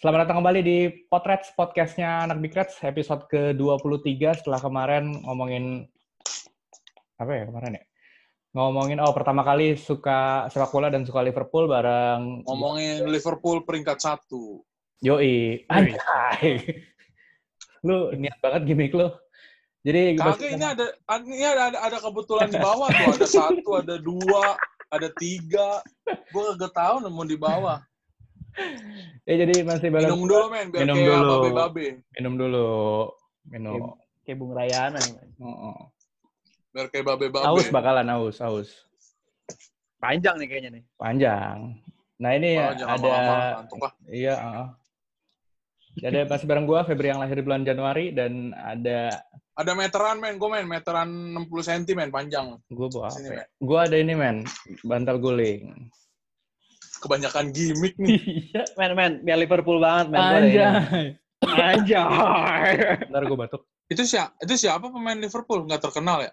Selamat 0.00 0.24
datang 0.24 0.40
kembali 0.40 0.60
di 0.64 0.88
Potrets, 1.12 1.52
podcastnya 1.52 2.24
Anak 2.24 2.40
Big 2.40 2.56
Reds, 2.56 2.80
episode 2.80 3.28
ke-23 3.28 4.40
setelah 4.40 4.56
kemarin 4.56 5.12
ngomongin, 5.28 5.84
apa 7.20 7.28
ya 7.28 7.44
kemarin 7.44 7.76
ya? 7.76 7.84
Ngomongin, 8.56 8.96
oh 9.04 9.12
pertama 9.12 9.44
kali 9.44 9.76
suka 9.76 10.48
sepak 10.48 10.72
bola 10.72 10.88
dan 10.88 11.04
suka 11.04 11.20
Liverpool 11.20 11.68
bareng... 11.68 12.48
Ngomongin 12.48 13.12
Liverpool 13.12 13.60
peringkat 13.68 14.00
satu. 14.00 14.64
Yoi, 15.04 15.68
anjay. 15.68 16.64
lu 17.84 18.16
niat 18.16 18.40
banget 18.40 18.72
gimmick 18.72 18.96
lu. 18.96 19.12
Jadi 19.84 20.16
Kagak 20.16 20.48
ini 20.48 20.64
ada 20.64 20.86
ini 21.28 21.44
ada, 21.44 21.76
ada 21.76 21.78
ada 21.92 21.98
kebetulan 22.00 22.48
di 22.48 22.56
bawah 22.56 22.88
tuh 22.88 23.20
ada 23.20 23.28
satu 23.28 23.70
ada 23.76 24.00
dua 24.00 24.56
ada 24.88 25.12
tiga 25.20 25.84
gue 26.08 26.42
kagak 26.56 26.72
tahu 26.72 27.04
nemu 27.04 27.22
di 27.28 27.36
bawah 27.36 27.80
ya 29.28 29.34
jadi 29.40 29.54
masih 29.62 29.88
balap 29.88 30.08
minum 30.10 30.20
dulu 30.26 30.44
men 30.50 30.66
biar 30.68 30.80
Minum 30.84 30.96
kayak 30.96 31.10
dulu. 31.14 31.34
babe 31.40 31.50
babe 31.54 31.86
minum 32.16 32.32
dulu 32.36 32.68
minum 33.46 33.80
Kayak 34.20 34.36
Bung 34.36 34.52
Rayana. 34.52 35.00
Oh, 35.40 35.48
oh. 35.48 35.78
biar 36.70 36.86
kayak 36.92 37.04
babe 37.08 37.26
babe 37.32 37.42
aus 37.42 37.66
bakalan 37.68 38.06
aus 38.10 38.38
aus 38.38 38.68
Panjang 40.00 40.40
nih 40.40 40.48
kayaknya 40.48 40.70
nih. 40.80 40.82
panjang 40.96 41.76
nah 42.20 42.30
ini 42.36 42.56
Oh, 42.56 42.72
ada 42.72 43.12
iya 44.12 44.34
uh. 44.36 44.68
ada 46.00 46.18
masih 46.24 46.46
bareng 46.46 46.68
gua 46.68 46.84
Febri 46.84 47.08
yang 47.08 47.20
lahir 47.20 47.36
di 47.36 47.44
bulan 47.44 47.64
Januari 47.64 48.12
dan 48.12 48.52
ada 48.54 49.08
ada 49.56 49.72
meteran 49.76 50.16
men 50.16 50.40
gue 50.40 50.48
men 50.48 50.64
meteran 50.64 51.08
60 51.36 51.84
cm 51.84 51.96
men 51.96 52.08
panjang 52.08 52.56
gua 52.72 52.88
bawa 52.88 53.08
apa 53.12 53.32
ya? 53.40 53.44
gua 53.60 53.84
ada 53.84 53.96
ini 53.96 54.14
men 54.14 54.36
bantal 54.84 55.20
guling 55.20 55.90
kebanyakan 57.00 57.50
gimmick 57.50 57.96
nih 57.96 58.20
iya 58.52 58.62
Men, 58.76 58.92
men, 58.94 59.12
biar 59.24 59.40
Liverpool 59.40 59.80
banget, 59.80 60.12
men. 60.12 60.20
Anjay 60.20 61.16
Anjay. 61.40 62.74
ntar 63.08 63.22
gua 63.24 63.48
batuk 63.48 63.64
itu 63.88 64.04
siapa 64.04 64.36
itu 64.44 64.54
siapa 64.54 64.86
pemain 64.92 65.16
Liverpool 65.16 65.64
nggak 65.66 65.82
terkenal 65.90 66.22
ya 66.22 66.32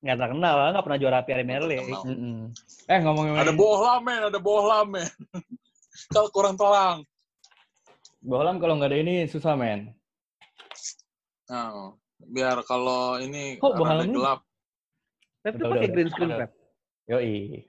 Nggak 0.00 0.16
terkenal, 0.16 0.54
lah, 0.56 0.68
nggak 0.72 0.84
pernah 0.88 1.00
juara 1.04 1.20
Premier 1.20 1.60
League. 1.60 1.84
Terkenal. 1.84 2.08
Mm-mm. 2.08 2.56
eh 2.88 2.98
ngomongin 3.04 3.36
ada 3.36 3.52
bohlam 3.52 4.00
men 4.00 4.22
ada 4.32 4.40
bohlam 4.40 4.86
men 4.96 5.08
kalau 6.08 6.28
kurang 6.32 6.56
telang 6.56 7.04
bohlam 8.24 8.56
kalau 8.60 8.80
nggak 8.80 8.90
ada 8.92 8.98
ini 9.00 9.14
susah 9.28 9.56
men 9.60 9.92
nah, 11.48 11.92
biar 12.20 12.64
kalau 12.64 13.20
ini 13.20 13.60
ini? 13.60 14.14
gelap 14.16 14.40
Udah, 15.40 15.72
pakai 15.72 15.88
green 15.88 16.08
screen. 16.12 16.30
Pep. 16.36 16.50
yoi 17.08 17.64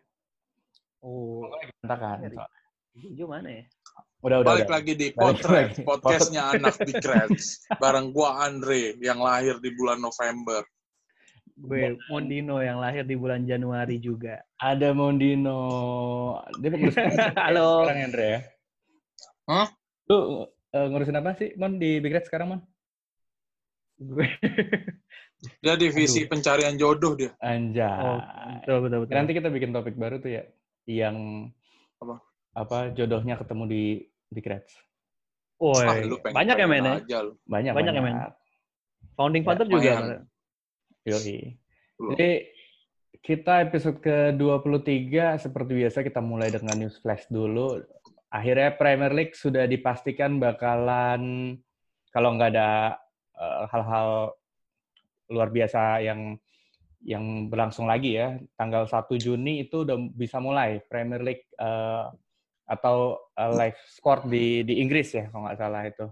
Oh, 1.01 1.49
berantakan 1.81 2.17
Dari- 2.23 2.39
hijau 2.93 3.25
mana 3.25 3.49
ya? 3.49 3.63
udah 4.21 4.37
udah 4.45 4.49
Balik 4.53 4.67
udah. 4.69 4.75
lagi 4.77 4.93
di 4.93 5.07
Potret, 5.11 5.69
podcastnya 5.87 6.53
anak 6.53 6.77
Big 6.77 7.01
Reds. 7.01 7.65
Bareng 7.75 8.13
gua 8.13 8.45
Andre 8.45 8.93
yang 9.01 9.17
lahir 9.17 9.57
di 9.57 9.73
bulan 9.73 9.97
November. 9.97 10.61
Gue 11.51 11.93
Mondino 12.09 12.57
yang 12.57 12.77
lahir 12.77 13.01
di 13.01 13.13
bulan 13.13 13.45
Januari 13.45 13.97
juga. 13.97 14.41
ada 14.57 14.93
Mondino 14.93 15.57
dia 16.57 16.69
ngurusin 16.69 17.05
Halo. 17.37 17.85
sekarang 17.85 18.01
Andre 18.09 18.25
ya 18.25 18.39
Hah? 19.45 19.67
lu 20.09 20.17
eh, 20.71 20.87
ngurusin 20.89 21.17
apa 21.17 21.37
sih 21.37 21.53
Mon 21.55 21.77
di 21.77 21.97
Big 21.97 22.13
Red 22.13 22.25
sekarang 22.25 22.47
Mon 22.49 22.61
Gue. 23.99 24.25
Dia 25.61 25.77
divisi 25.77 26.25
pencarian 26.25 26.73
jodoh 26.73 27.13
dia. 27.13 27.33
Anjay. 27.37 27.85
Oh, 27.85 28.17
betul, 28.57 28.77
betul, 28.81 28.99
betul. 29.05 29.13
Nanti 29.13 29.31
kita 29.33 29.49
bikin 29.49 29.69
topik 29.69 29.93
baru 29.93 30.17
tuh 30.17 30.33
ya, 30.33 30.43
yang 30.85 31.49
Apa? 31.99 32.15
apa 32.51 32.77
jodohnya 32.91 33.37
ketemu 33.37 33.63
di 33.67 33.83
Big 34.27 34.45
Reds. 34.45 34.73
Woi, 35.61 35.85
Ah, 35.85 35.95
banyak 36.33 36.55
ya, 36.57 36.65
men, 36.65 36.81
ya? 36.81 36.93
aja 36.97 37.17
lu. 37.21 37.37
Banyak 37.45 37.71
Banyak 37.77 37.93
ya, 37.93 38.01
men? 38.01 38.15
Founding 39.13 39.45
father 39.45 39.69
juga. 39.69 39.77
lumayan. 39.93 40.03
men. 40.09 40.21
Yoi. 41.05 41.37
Jadi 42.13 42.29
kita 43.21 43.61
episode 43.61 44.01
ke-23 44.01 45.37
seperti 45.37 45.71
biasa 45.77 46.01
kita 46.01 46.17
mulai 46.17 46.49
dengan 46.49 46.73
news 46.73 46.97
flash 46.97 47.29
dulu. 47.29 47.77
Akhirnya 48.33 48.73
Premier 48.73 49.13
League 49.13 49.37
sudah 49.37 49.69
dipastikan 49.69 50.41
bakalan 50.41 51.53
kalau 52.09 52.33
nggak 52.33 52.57
ada 52.57 52.97
eh, 53.37 53.63
hal-hal 53.69 54.33
luar 55.29 55.47
biasa 55.47 56.01
yang 56.01 56.41
yang 57.01 57.49
berlangsung 57.49 57.89
lagi 57.89 58.13
ya, 58.17 58.37
tanggal 58.53 58.85
1 58.85 59.17
Juni 59.17 59.65
itu 59.65 59.81
udah 59.85 59.97
bisa 60.13 60.37
mulai 60.37 60.81
Premier 60.85 61.21
League 61.21 61.49
eh, 61.57 62.05
atau 62.69 63.17
eh, 63.35 63.51
live 63.57 63.79
score 63.89 64.29
di 64.29 64.61
di 64.61 64.79
Inggris 64.79 65.11
ya 65.17 65.27
kalau 65.33 65.49
nggak 65.49 65.59
salah 65.59 65.81
itu. 65.89 66.05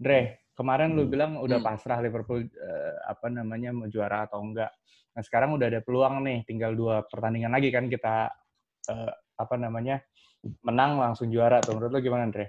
Dre, 0.00 0.48
kemarin 0.56 0.96
lu 0.96 1.04
bilang 1.10 1.36
udah 1.42 1.58
Hmm. 1.60 1.66
pasrah 1.66 1.98
Liverpool 2.00 2.46
eh, 2.46 2.94
apa 3.04 3.26
namanya 3.28 3.74
mau 3.74 3.90
juara 3.90 4.24
atau 4.30 4.40
enggak. 4.40 4.70
Nah 5.10 5.22
sekarang 5.26 5.58
udah 5.58 5.66
ada 5.66 5.80
peluang 5.82 6.22
nih, 6.22 6.46
tinggal 6.46 6.72
dua 6.78 7.02
pertandingan 7.04 7.50
lagi 7.50 7.68
kan 7.74 7.90
kita 7.90 8.30
eh, 8.88 9.12
apa 9.34 9.54
namanya 9.58 9.98
menang 10.64 10.96
langsung 10.96 11.28
juara 11.28 11.60
tuh. 11.60 11.76
Menurut 11.76 11.92
lu 11.92 12.00
gimana, 12.00 12.30
Dre? 12.32 12.48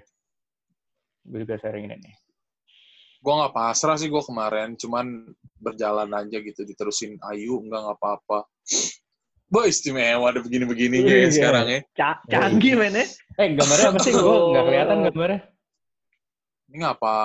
Gue 1.22 1.44
juga 1.44 1.58
sharing 1.60 1.86
ini 1.86 1.96
nih. 1.98 2.14
Gua 3.22 3.34
nggak 3.38 3.54
pasrah 3.54 3.94
sih 3.94 4.10
gua 4.10 4.20
kemarin, 4.20 4.74
cuman 4.74 5.30
berjalan 5.56 6.10
aja 6.10 6.42
gitu 6.42 6.66
diterusin 6.66 7.22
Ayu 7.22 7.62
enggak 7.62 7.80
nggak 7.80 7.96
apa-apa. 7.96 8.38
Boy 9.46 9.68
istimewa 9.68 10.26
ada 10.26 10.40
begini-begininya 10.40 11.06
ya 11.06 11.18
Iya. 11.22 11.30
sekarang 11.30 11.66
ya. 11.68 11.80
Ca- 11.92 12.22
canggih, 12.26 12.74
men, 12.74 12.96
ya. 12.96 13.04
Eh 13.36 13.46
gambarnya 13.54 13.88
apa 13.88 13.98
sih? 14.00 14.12
Gue 14.12 14.36
nggak 14.50 14.64
kelihatan 14.64 14.98
gambarnya. 15.06 15.40
Ini 16.66 16.76
ngapa? 16.80 17.16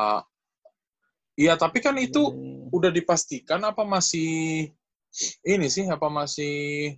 Iya, 1.33 1.53
tapi 1.55 1.77
kan 1.79 1.95
itu 1.97 2.19
Hmm. 2.19 2.67
udah 2.69 2.91
dipastikan 2.91 3.63
apa 3.63 3.81
masih 3.81 4.67
ini 5.41 5.67
sih 5.67 5.87
apa 5.87 6.09
masih 6.09 6.93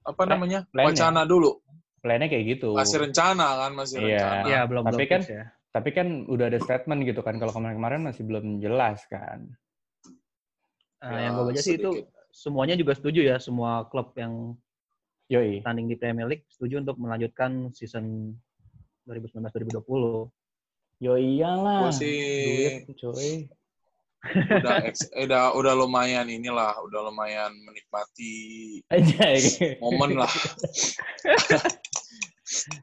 apa 0.00 0.14
Plan- 0.14 0.36
namanya 0.36 0.60
wacana 0.70 1.24
dulu 1.24 1.58
Plannya 1.98 2.28
kayak 2.28 2.44
gitu. 2.54 2.76
masih 2.76 3.00
rencana 3.02 3.66
kan 3.66 3.72
masih 3.72 3.96
Iya. 3.98 4.08
rencana 4.14 4.44
Iya, 4.46 4.60
belum 4.68 4.82
Tapi 4.84 4.94
belum 4.94 5.10
kan- 5.10 5.24
ya. 5.26 5.44
Tapi 5.74 5.90
kan 5.90 6.22
udah 6.30 6.46
ada 6.46 6.62
statement 6.62 7.02
gitu 7.02 7.18
kan. 7.20 7.34
Kalau 7.36 7.50
kemarin-kemarin 7.50 8.06
masih 8.06 8.22
belum 8.22 8.62
jelas 8.62 9.02
kan. 9.10 9.50
Ah, 11.02 11.18
Ya, 11.18 11.28
yang 11.28 11.32
gue 11.34 11.44
baca 11.50 11.60
sih 11.60 11.74
itu 11.76 11.90
semuanya 12.30 12.78
juga 12.78 12.94
setuju 12.94 13.26
ya, 13.26 13.36
semua 13.36 13.84
klub 13.90 14.14
yang 14.14 14.54
Yoi. 15.26 15.66
tanding 15.66 15.90
di 15.90 15.98
Premier 15.98 16.30
League 16.30 16.46
setuju 16.46 16.78
untuk 16.78 16.96
melanjutkan 16.96 17.74
season 17.74 18.32
2019-2020. 19.04 20.30
Yo 21.02 21.18
iyalah. 21.18 21.90
Gua 21.90 21.92
sih- 21.92 22.86
Duit, 22.86 22.94
coy. 22.94 23.50
udah 24.24 24.88
ex- 24.88 25.12
eh, 25.12 25.28
udah 25.28 25.52
udah 25.52 25.76
lumayan 25.76 26.24
inilah 26.32 26.72
udah 26.80 27.12
lumayan 27.12 27.52
menikmati 27.60 28.80
momen 29.84 30.16
lah 30.16 30.32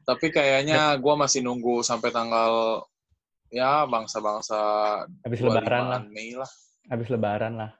tapi 0.08 0.32
kayaknya 0.32 0.96
gua 0.98 1.14
masih 1.14 1.44
nunggu 1.44 1.84
sampai 1.84 2.10
tanggal 2.12 2.84
ya 3.52 3.84
bangsa-bangsa 3.84 4.58
Habis 5.22 5.40
lebaran 5.44 5.84
lah. 5.88 6.00
25-an 6.00 6.04
Mei 6.08 6.32
lah 6.34 6.50
Habis 6.90 7.08
lebaran 7.12 7.52
lah. 7.60 7.70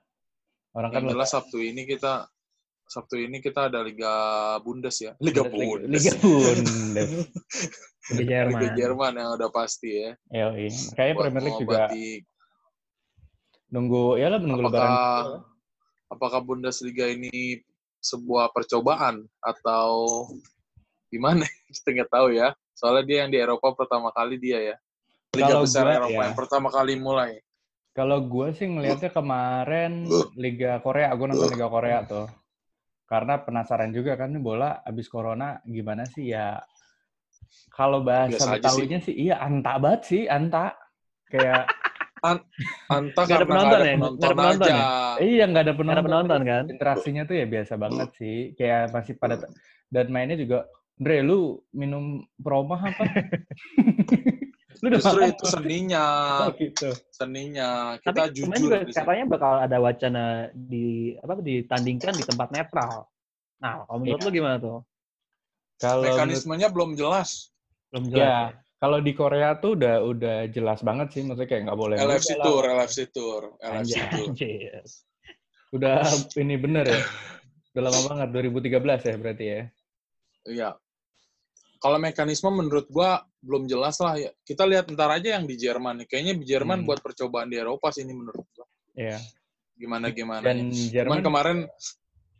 Orang 0.73 0.91
kan 0.93 1.05
yang 1.05 1.17
jelas 1.17 1.33
Sabtu 1.33 1.59
ini 1.61 1.85
kita 1.89 2.29
Sabtu 2.89 3.17
ini 3.21 3.41
kita 3.41 3.73
ada 3.73 3.81
Liga 3.81 4.15
Bundes 4.61 5.01
ya 5.01 5.17
Liga 5.21 5.49
Liga, 5.49 5.53
Bundes 5.53 5.89
Liga 5.89 6.13
Bundes. 6.21 7.11
Di 8.19 8.25
Jerman. 8.27 8.59
Liga 8.59 8.69
Jerman 8.75 9.13
yang 9.15 9.31
udah 9.39 9.51
pasti 9.55 9.91
ya. 9.95 10.11
Yoi. 10.35 10.69
Kayaknya 10.99 11.15
Premier 11.17 11.43
League 11.47 11.61
juga 11.63 11.87
nunggu 13.73 14.21
ya 14.21 14.29
lah 14.29 14.37
lebaran. 14.37 14.69
apakah 14.69 15.25
apakah 16.13 16.41
Bundesliga 16.45 17.09
ini 17.09 17.65
sebuah 18.05 18.53
percobaan 18.53 19.25
atau 19.41 20.29
gimana? 21.13 21.45
Kita 21.69 21.89
nggak 22.01 22.11
tahu 22.11 22.33
ya. 22.33 22.57
Soalnya 22.73 23.05
dia 23.05 23.17
yang 23.23 23.31
di 23.31 23.39
Eropa 23.39 23.77
pertama 23.77 24.09
kali 24.11 24.41
dia 24.41 24.59
ya. 24.73 24.77
Liga 25.33 25.53
Kalau 25.53 25.65
besar 25.65 25.85
gua 25.85 25.95
Eropa 26.01 26.13
ya. 26.17 26.25
yang 26.27 26.37
pertama 26.37 26.69
kali 26.73 26.93
mulai. 26.97 27.33
Kalau 27.93 28.25
gue 28.25 28.49
sih 28.57 28.65
ngelihatnya 28.65 29.13
kemarin 29.13 30.09
Liga 30.33 30.81
Korea, 30.81 31.13
gue 31.13 31.27
nonton 31.29 31.53
Liga 31.53 31.69
Korea 31.69 31.99
tuh. 32.09 32.25
Karena 33.05 33.37
penasaran 33.37 33.93
juga 33.93 34.17
kan 34.17 34.33
nih 34.33 34.41
bola 34.41 34.81
abis 34.81 35.13
corona 35.13 35.61
gimana 35.69 36.09
sih 36.09 36.33
ya. 36.33 36.57
Kalau 37.69 38.01
bahasa 38.01 38.57
Betawinya 38.57 38.97
sih. 38.97 39.13
iya 39.15 39.37
anta 39.45 39.77
banget 39.77 40.09
sih, 40.09 40.23
anta. 40.25 40.73
Kayak 41.29 41.69
Anta 42.89 43.21
Nggak 43.27 43.35
ada 43.35 43.45
karena 43.45 43.51
penonton 43.51 43.67
nggak 43.67 43.77
ada 43.77 43.85
ya? 43.85 43.97
penonton 43.99 44.17
Nggak 44.17 44.31
ada 44.31 44.39
penonton 44.39 44.73
aja. 44.73 44.85
iya 45.21 45.45
nggak 45.45 45.63
ada 45.65 45.73
Nggak 45.73 45.73
ada 45.75 45.75
penonton. 45.77 46.05
penonton 46.07 46.41
kan? 46.49 46.65
Interaksinya 46.71 47.23
tuh 47.27 47.35
ya 47.37 47.47
biasa 47.51 47.73
banget 47.77 48.09
sih. 48.17 48.39
Kayak 48.55 48.83
masih 48.95 49.15
pada 49.19 49.37
dan 49.93 50.07
mainnya 50.09 50.37
juga 50.39 50.65
Dre, 51.03 51.19
lu 51.21 51.41
minum 51.75 52.05
promah 52.39 52.79
apa? 52.81 53.03
lu 54.83 54.87
udah 54.91 54.99
Justru 54.99 55.19
makan 55.21 55.31
itu 55.35 55.45
seninya, 55.47 56.07
Oh, 56.43 56.51
gitu. 56.55 56.91
seninya. 57.11 57.71
Tapi 57.99 58.07
Kita 58.07 58.23
kemarin 58.23 58.35
jujur 58.35 58.59
juga 58.59 58.79
katanya 58.91 59.25
bakal 59.31 59.53
ada 59.63 59.77
wacana 59.79 60.25
di 60.51 60.87
apa 61.19 61.39
ditandingkan 61.39 62.15
di 62.15 62.25
tempat 62.25 62.49
netral. 62.51 63.07
Nah, 63.63 63.87
kalau 63.87 63.99
menurut 64.03 64.19
Iya. 64.19 64.27
lu 64.27 64.33
gimana 64.35 64.57
tuh? 64.59 64.79
Kalau 65.79 66.03
menurut- 66.03 66.19
Mekanismenya 66.19 66.69
belum 66.71 66.91
jelas. 66.95 67.51
Belum 67.91 68.05
jelas. 68.11 68.19
ya, 68.19 68.27
ya? 68.27 68.43
Kalau 68.79 68.99
di 68.99 69.13
Korea 69.15 69.55
tuh 69.63 69.79
udah 69.79 70.03
udah 70.03 70.37
jelas 70.51 70.83
banget 70.83 71.15
sih, 71.15 71.23
maksudnya 71.23 71.47
kayak 71.47 71.63
nggak 71.71 71.79
boleh. 71.79 71.97
LFC 72.03 72.35
ngeludah 72.35 72.43
Tour, 72.43 72.65
lah. 72.67 72.75
LFC 72.75 72.99
Tour, 73.15 73.43
LFC 73.63 73.79
Anjay. 73.79 74.03
Tour. 74.11 74.19
Anjir. 74.27 74.83
Udah 75.73 75.95
ini 76.35 76.55
bener 76.59 76.85
ya. 76.91 77.01
Udah 77.73 77.83
lama 77.87 78.01
banget 78.11 78.29
2013 78.35 79.07
ya 79.07 79.15
berarti 79.15 79.45
ya. 79.47 79.61
Iya. 80.43 80.69
Kalau 81.83 81.99
mekanisme 81.99 82.47
menurut 82.49 82.87
gua 82.87 83.11
belum 83.43 83.67
jelas 83.67 83.99
lah 83.99 84.15
ya. 84.15 84.31
Kita 84.41 84.63
lihat 84.63 84.87
ntar 84.89 85.11
aja 85.11 85.35
yang 85.35 85.45
di 85.45 85.59
Jerman 85.59 85.99
nih. 85.99 86.07
Kayaknya 86.07 86.35
di 86.39 86.47
Jerman 86.47 86.79
Hmm. 86.79 86.87
buat 86.87 87.03
percobaan 87.03 87.51
di 87.51 87.59
Eropa 87.59 87.91
sih 87.91 88.07
ini 88.07 88.15
menurut 88.15 88.47
gua. 88.55 88.67
Iya. 88.95 89.19
Gimana 89.75 90.15
gimana. 90.15 90.47
Dan 90.47 90.71
Cuman 90.71 90.79
Jerman 90.95 91.21
kemarin 91.21 91.59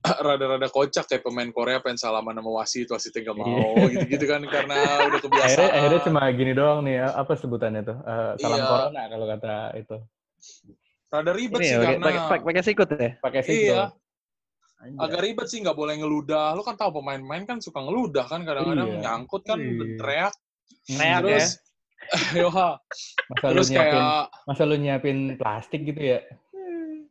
rada-rada 0.27 0.67
kocak 0.67 1.07
kayak 1.07 1.23
pemain 1.23 1.51
Korea 1.51 1.79
pengen 1.79 1.99
salaman 1.99 2.35
sama 2.35 2.51
wasit, 2.53 2.87
wasitnya 2.87 3.23
nggak 3.25 3.37
mau 3.37 3.75
Iya. 3.83 3.91
gitu-gitu 3.99 4.25
kan 4.25 4.41
karena 4.47 4.79
udah 5.11 5.21
kebiasaan. 5.21 5.51
akhirnya 5.51 5.71
akhirnya 5.75 6.01
cuma 6.07 6.21
gini 6.31 6.53
doang 6.55 6.79
nih 6.83 6.95
ya, 6.97 7.07
apa 7.13 7.33
sebutannya 7.35 7.83
tuh? 7.83 7.99
Eh, 7.99 8.33
salam 8.39 8.57
Iya. 8.57 8.67
corona 8.67 9.03
kalau 9.09 9.27
kata 9.27 9.55
itu. 9.75 9.97
Rada 11.07 11.33
ribet 11.37 11.59
Ini 11.61 11.67
sih 11.67 11.75
ya, 11.75 11.79
pakai- 11.79 11.99
karena 11.99 12.41
pakai 12.47 12.63
sikut 12.65 12.89
ya? 12.89 13.11
Pakai 13.21 13.41
sih 13.43 13.55
iya, 13.69 13.83
Anjay. 14.83 14.99
agak 14.99 15.21
ribet 15.23 15.47
sih 15.47 15.63
nggak 15.63 15.79
boleh 15.79 15.95
ngeludah. 15.95 16.53
Lu 16.53 16.63
kan 16.63 16.75
tahu 16.75 16.99
pemain-pemain 16.99 17.47
kan 17.47 17.59
suka 17.59 17.79
ngeludah 17.79 18.27
kan 18.27 18.43
kadang-kadang 18.43 18.89
Iya. 18.91 19.01
nyangkut 19.01 19.43
kan 19.43 19.57
Iya. 19.57 19.95
teriak. 19.97 20.35
Teriak 20.85 21.23
ya? 21.23 21.23
Terus 21.23 21.47
Yoha, 22.35 22.71
Masa 23.31 23.47
lu 23.47 23.53
terus 23.55 23.69
nyiapin 23.71 23.95
kayak 23.95 24.23
masa 24.43 24.63
lu 24.67 24.75
nyiapin 24.75 25.19
plastik 25.39 25.81
gitu 25.83 26.03
ya? 26.03 26.21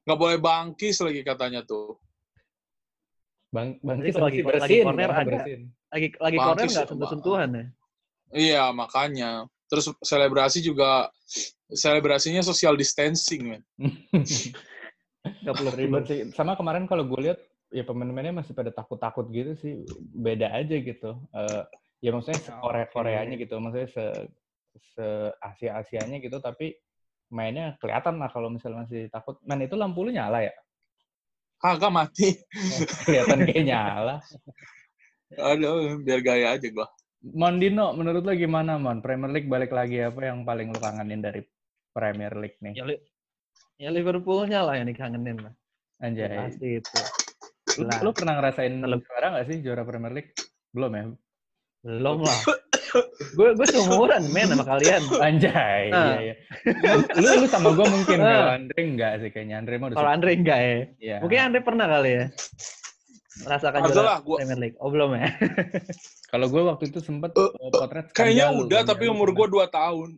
nggak 0.02 0.18
boleh 0.20 0.36
bangkis 0.36 1.00
lagi 1.00 1.22
katanya 1.22 1.64
tuh. 1.64 1.96
Bang 3.50 3.80
Bang 3.80 4.04
Jadi 4.04 4.08
Kis 4.08 4.16
kalau 4.16 4.28
masih 4.28 4.36
lagi- 4.36 4.44
lagi 4.44 4.60
bersin, 4.60 4.84
corner 4.84 5.08
masih 5.08 5.16
ada. 5.16 5.32
bersin. 5.32 5.62
Lagi 5.88 6.08
lagi 6.12 6.20
Bangkis 6.36 6.44
corner 6.44 6.66
nggak 6.68 6.84
ya, 6.84 6.90
sentuh-sentuhan 6.92 7.50
ya? 7.52 7.66
Iya, 8.32 8.64
makanya. 8.72 9.32
Terus 9.68 9.86
selebrasi 10.02 10.60
juga 10.60 11.08
selebrasinya 11.70 12.42
social 12.42 12.76
distancing, 12.76 13.42
men. 13.50 13.64
Nggak 15.42 15.54
perlu 15.54 15.72
Ribet 15.72 16.04
sih. 16.06 16.20
Sama 16.32 16.54
kemarin 16.54 16.84
kalau 16.84 17.06
gue 17.06 17.20
lihat 17.22 17.40
ya 17.72 17.84
pemain-pemainnya 17.88 18.44
masih 18.44 18.54
pada 18.54 18.70
takut-takut 18.70 19.32
gitu 19.32 19.56
sih. 19.58 19.88
Beda 20.12 20.52
aja 20.52 20.76
gitu. 20.76 21.18
Eh, 21.32 21.64
ya 22.04 22.10
maksudnya 22.12 22.40
se 22.44 22.52
Korea 22.60 22.86
Koreanya 22.92 23.36
gitu, 23.40 23.56
maksudnya 23.58 23.90
se 23.90 24.06
se 24.96 25.08
Asia 25.40 25.80
Asianya 25.80 26.20
gitu. 26.20 26.38
Tapi 26.44 26.76
mainnya 27.32 27.80
kelihatan 27.80 28.20
lah 28.20 28.30
kalau 28.30 28.52
misalnya 28.52 28.86
masih 28.86 29.08
takut. 29.08 29.40
Man 29.48 29.64
itu 29.64 29.80
lampu 29.80 30.04
lu 30.04 30.12
nyala 30.12 30.44
ya? 30.44 30.54
Kagak 31.62 31.94
mati. 31.94 32.36
kelihatan 33.08 33.48
kayak 33.48 33.66
nyala. 33.66 34.16
Aduh, 35.40 35.96
biar 36.04 36.20
gaya 36.20 36.60
aja 36.60 36.68
gua. 36.74 36.92
Mondino, 37.22 37.94
menurut 37.94 38.26
lo 38.26 38.34
gimana 38.34 38.82
Mon? 38.82 39.00
Premier 39.00 39.30
League 39.30 39.46
balik 39.46 39.70
lagi 39.70 40.02
apa 40.02 40.26
yang 40.26 40.42
paling 40.42 40.74
lo 40.74 40.82
kangenin 40.82 41.22
dari 41.22 41.46
Premier 41.94 42.34
League 42.34 42.58
nih? 42.60 42.74
Ya, 42.74 42.84
Li- 42.90 43.04
ya 43.78 43.94
Liverpoolnya 43.94 44.66
lah 44.66 44.82
yang 44.82 44.90
dikangenin 44.90 45.38
lah. 45.38 45.54
Anjay. 46.02 46.34
Pasti 46.34 46.68
itu. 46.82 47.00
Lu 47.78 48.12
pernah 48.12 48.34
ngerasain 48.36 48.74
juara 48.82 49.28
nggak 49.32 49.46
sih 49.46 49.58
juara 49.60 49.82
Premier 49.82 50.12
League? 50.12 50.32
Belum 50.70 50.92
ya? 50.92 51.04
Belum 51.82 52.18
lah. 52.22 52.40
gue 53.38 53.50
gue 53.56 53.68
seumuran 53.68 54.28
men 54.30 54.48
sama 54.48 54.68
kalian. 54.68 55.02
Anjay, 55.18 55.88
Ah. 55.90 56.20
iya 56.20 56.20
iya. 56.22 56.36
Lu, 57.16 57.28
lu 57.38 57.48
sama 57.48 57.72
gue 57.72 57.86
mungkin 57.86 58.18
Ah. 58.18 58.28
kalau 58.28 58.52
Andre 58.54 58.80
enggak 58.82 59.12
sih 59.18 59.30
kayaknya 59.30 59.56
Andre 59.58 59.74
mah 59.76 59.88
udah 59.88 59.98
Kalau 59.98 60.12
Andre 60.12 60.32
enggak 60.34 60.60
ya. 60.60 60.76
Iya. 61.00 61.18
Mungkin 61.20 61.40
Andre 61.42 61.60
pernah 61.62 61.86
kali 61.88 62.12
ya. 62.12 62.26
Merasakan 63.42 63.80
juara 63.88 64.04
lah, 64.06 64.18
gua- 64.20 64.38
Premier 64.38 64.60
League. 64.60 64.78
Oh 64.78 64.90
belum 64.90 65.10
ya? 65.16 65.28
Kalau 66.32 66.48
gue 66.48 66.62
waktu 66.62 66.84
itu 66.86 67.00
sempet 67.00 67.32
uh, 67.34 67.52
potret 67.70 68.12
Kayaknya 68.12 68.48
udah, 68.54 68.82
tapi 68.84 69.08
umur 69.08 69.32
gua 69.32 69.48
2 69.48 69.68
tahun. 69.68 70.10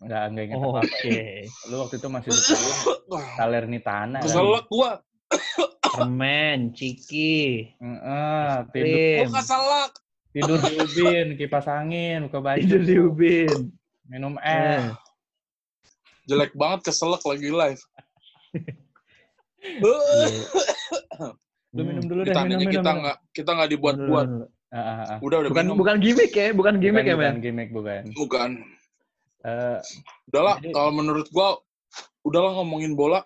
Enggak, 0.00 0.22
enggak 0.26 0.44
ingat 0.44 0.56
Oh, 0.58 0.64
apa-apa. 0.70 0.84
Oke. 0.84 1.08
ya. 1.08 1.24
Lu 1.68 1.74
waktu 1.78 1.94
itu 1.96 2.08
masih 2.08 2.28
di 2.28 2.40
Salernitana. 3.38 4.18
kan? 4.18 4.24
Keselak 4.24 4.64
gua. 4.66 4.90
Permen, 5.96 6.58
ciki, 6.72 7.70
Heeh, 7.76 8.50
tidur, 8.70 8.86
krim, 8.90 9.24
Gua 9.24 9.34
keselak. 9.38 9.92
tidur 10.30 10.58
di 10.58 10.72
ubin, 10.76 11.26
kipas 11.34 11.66
angin, 11.66 12.26
buka 12.26 12.38
baju, 12.40 12.58
tidur 12.58 12.82
di 12.82 12.94
ubin. 12.98 13.58
minum 14.04 14.34
Eh, 14.38 14.82
es. 14.82 14.92
Jelek 16.24 16.52
banget 16.52 16.88
keselak 16.88 17.22
lagi 17.22 17.48
live. 17.48 17.82
Lu 19.80 19.94
Hmm. 21.74 21.84
minum 21.84 22.04
dulu 22.04 22.20
deh, 22.22 22.34
minum, 22.36 22.60
minum. 22.60 22.72
kita 22.72 22.90
nggak 22.92 23.16
kita 23.32 23.50
nggak 23.50 23.70
dibuat-buat. 23.70 24.28
Ah. 24.70 25.18
Udah 25.18 25.42
udah 25.42 25.50
Bukan 25.50 25.64
minum. 25.64 25.78
bukan 25.78 25.96
gimmick 25.98 26.32
ya, 26.32 26.50
bukan 26.50 26.74
gimmick 26.78 27.06
bukan, 27.06 27.14
ya, 27.14 27.16
bukan 27.18 27.36
gimmick, 27.40 27.70
bukan. 27.70 28.02
Bukan. 28.12 28.50
Eh, 29.44 29.78
Udahlah, 30.28 30.56
Jadi- 30.58 30.72
kalau 30.72 30.90
menurut 30.90 31.26
gua 31.30 31.58
udahlah 32.22 32.56
ngomongin 32.56 32.94
bola 32.94 33.22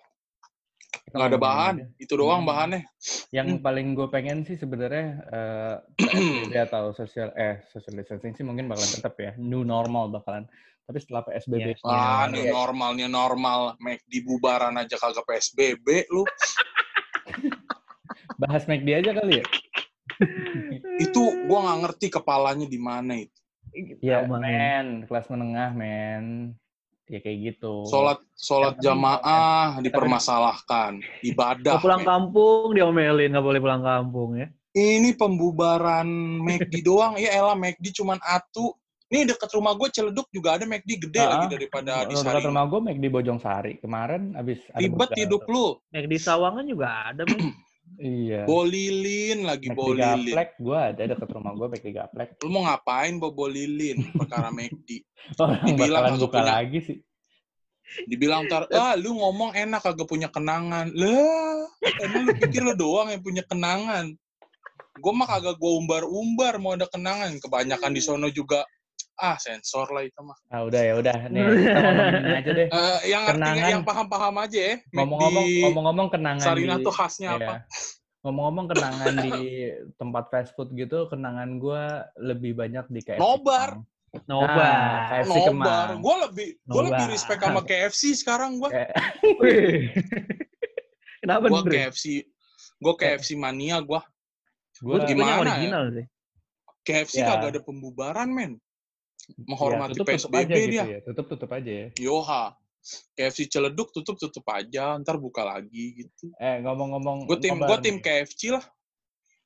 nggak 1.11 1.29
ada 1.29 1.39
bahan. 1.39 1.73
aja. 1.79 1.85
Itu 1.97 2.13
doang 2.15 2.43
Hmm. 2.43 2.49
bahannya. 2.49 2.81
Yang 3.29 3.47
paling 3.59 3.87
gue 3.93 4.07
pengen 4.07 4.37
sih 4.43 4.55
sebenarnya 4.55 5.07
eh, 5.25 5.75
PSBB 6.49 6.65
atau 6.65 6.83
social 6.93 7.29
eh 7.33 7.61
social 7.69 7.93
distancing 7.93 8.33
sih 8.33 8.43
mungkin 8.43 8.65
bakalan 8.65 8.91
tetap 8.91 9.13
ya 9.17 9.31
new 9.35 9.61
normal 9.61 10.09
bakalan. 10.09 10.45
Tapi 10.85 10.97
setelah 10.97 11.21
PSBB 11.21 11.77
Yes. 11.77 11.81
Ah, 11.85 12.25
nya- 12.25 12.33
nih 12.33 12.43
normal, 12.49 12.89
nih 12.97 13.05
normal. 13.05 13.59
Make 13.77 14.01
di 14.05 14.21
bubaran 14.21 14.73
aja 14.73 14.95
kagak 14.95 15.23
PSBB 15.23 16.09
lu. 16.09 16.25
bahas 18.41 18.65
McD 18.65 19.05
aja 19.05 19.11
kali 19.13 19.41
ya. 19.41 19.45
Itu 20.97 21.21
gua 21.45 21.69
nggak 21.69 21.79
ngerti 21.85 22.05
kepalanya 22.09 22.65
di 22.65 22.79
mana 22.81 23.21
itu. 23.21 23.37
Ya 24.01 24.25
men, 24.25 25.05
kelas 25.05 25.29
menengah 25.29 25.77
men. 25.77 26.57
Ya 27.09 27.19
kayak 27.25 27.37
gitu. 27.41 27.89
Sholat 27.89 28.21
sholat 28.37 28.77
penting 28.77 28.85
jamaah 28.93 29.81
dipermasalahkan. 29.81 31.01
Ibadah. 31.25 31.81
Mau 31.81 31.83
pulang 31.83 32.05
men. 32.05 32.09
kampung 32.13 32.67
diomelin 32.77 33.33
nggak 33.33 33.45
boleh 33.45 33.59
pulang 33.59 33.81
kampung 33.81 34.37
ya. 34.37 34.47
Ini 34.77 35.17
pembubaran 35.17 36.05
McD 36.45 36.85
doang. 36.85 37.17
Ya 37.17 37.33
elah 37.33 37.57
McD 37.57 37.97
cuman 37.97 38.21
atu. 38.21 38.77
Nih 39.09 39.25
deket 39.25 39.49
rumah 39.57 39.73
gue 39.73 39.89
Celeduk 39.89 40.29
juga 40.29 40.61
ada 40.61 40.69
McD 40.69 41.09
gede 41.09 41.17
Ah, 41.17 41.29
lagi 41.33 41.57
daripada 41.57 42.05
di 42.05 42.13
Dekat 42.13 42.29
Sarinah. 42.29 42.45
rumah 42.45 42.63
gue 42.69 42.79
McD 42.93 43.05
Bojong 43.09 43.41
Sari. 43.41 43.81
Kemarin 43.81 44.37
abis 44.37 44.61
ada 44.69 44.77
Ribet 44.85 45.09
hidup 45.17 45.49
lu. 45.49 45.81
Di 45.89 46.19
Sawangan 46.21 46.61
juga 46.61 47.09
ada. 47.09 47.25
Iya. 47.97 48.45
Bolilin 48.45 49.49
lagi 49.49 49.73
McD 49.73 49.77
bolilin. 49.79 50.29
Gaplek 50.29 50.49
gue 50.61 50.77
ada 50.77 51.01
deket 51.09 51.29
rumah 51.33 51.51
gue 51.57 51.67
McD 51.73 51.87
Gaplek. 51.95 52.29
Lu 52.45 52.49
mau 52.53 52.63
ngapain 52.69 53.17
bawa 53.17 53.33
bolilin 53.33 53.97
perkara 54.13 54.53
McD? 54.53 55.01
Orang 55.41 55.65
Dibilang 55.65 56.03
bakalan 56.05 56.21
buka 56.21 56.39
punya- 56.39 56.53
lagi 56.53 56.79
sih. 56.85 56.97
Dibilang 58.05 58.45
ntar, 58.45 58.69
ah 58.69 58.93
lu 58.93 59.17
ngomong 59.17 59.57
enak 59.57 59.81
kagak 59.81 60.05
punya 60.05 60.29
kenangan. 60.29 60.93
Lah, 60.93 61.65
emang 62.05 62.21
lu 62.29 62.37
pikir 62.37 62.61
lu 62.61 62.77
doang 62.77 63.09
yang 63.09 63.17
punya 63.25 63.41
kenangan? 63.41 64.13
Gue 65.01 65.13
mah 65.15 65.25
kagak 65.25 65.57
gue 65.57 65.71
umbar-umbar 65.73 66.61
mau 66.61 66.77
ada 66.77 66.85
kenangan. 66.85 67.33
Kebanyakan 67.41 67.89
di 67.89 68.01
sono 68.05 68.29
juga, 68.29 68.61
ah 69.19 69.35
sensor 69.35 69.91
lah 69.91 70.07
itu 70.07 70.19
mah. 70.23 70.37
Ah 70.47 70.63
udah 70.63 70.81
ya 70.81 70.93
udah 70.95 71.17
nih 71.27 71.43
kita 71.67 71.79
ngomongin 71.83 72.15
ini 72.23 72.33
aja 72.39 72.51
deh. 72.55 72.67
Eh, 72.71 72.99
yang 73.11 73.23
artinya 73.27 73.51
Kenangan. 73.51 73.71
yang 73.75 73.83
paham-paham 73.83 74.35
aja 74.39 74.59
ya. 74.59 74.75
Ngomong-ngomong 74.95 75.45
ngomong-ngomong 75.67 76.07
kenangan 76.07 76.45
Sarinah 76.47 76.77
di 76.79 76.85
tuh 76.87 76.93
khasnya 76.95 77.29
iya. 77.35 77.39
apa? 77.43 77.53
Ngomong-ngomong 78.23 78.65
kenangan 78.71 79.13
di 79.23 79.31
tempat 79.95 80.23
fast 80.31 80.51
food 80.55 80.71
gitu, 80.75 81.07
kenangan 81.11 81.59
gue 81.59 81.83
lebih 82.19 82.51
banyak 82.55 82.87
di 82.91 82.99
KFC. 83.03 83.19
Nobar. 83.19 83.79
Kemang. 84.09 84.25
Nobar. 84.25 84.73
Nah, 84.73 85.03
KFC 85.11 85.29
Nobar. 85.29 85.47
Kemang. 85.47 85.89
Gue 85.99 86.15
lebih 86.27 86.47
gue 86.63 86.81
lebih 86.87 87.05
respect 87.11 87.41
sama 87.43 87.61
KFC 87.63 88.01
sekarang 88.15 88.59
gue. 88.59 88.71
Kenapa 91.19 91.45
Gue 91.51 91.59
Andre? 91.59 91.91
KFC, 91.91 92.23
gue 92.79 92.93
KFC 92.95 93.29
mania 93.35 93.83
gue. 93.83 94.01
Gue 94.79 94.97
Gue 95.03 95.07
Gimana 95.11 95.35
ya? 95.35 95.39
original 95.43 95.83
sih. 95.91 96.05
KFC 96.87 97.15
Ya. 97.21 97.27
kagak 97.35 97.49
ada 97.53 97.61
pembubaran 97.61 98.31
men. 98.31 98.57
Menghormati 99.37 99.93
tutup 99.97 100.07
tutup 100.09 100.29
PSBB 100.31 100.37
aja 100.41 100.55
gitu 100.55 100.69
dia. 100.71 100.83
ya. 100.85 100.99
Tutup 101.05 101.25
tutup 101.29 101.49
aja 101.53 101.71
ya. 101.71 101.87
Yoha. 101.99 102.43
KFC 103.13 103.51
Celeduk 103.51 103.91
tutup 103.91 104.15
tutup 104.15 104.45
aja, 104.49 104.95
ntar 105.03 105.19
buka 105.19 105.43
lagi 105.43 106.05
gitu. 106.05 106.31
Eh 106.39 106.63
ngomong-ngomong 106.63 107.27
Gue 107.27 107.37
tim 107.37 107.59
gue 107.59 107.77
tim. 107.83 107.99
KFC 107.99 108.55
lah. 108.55 108.63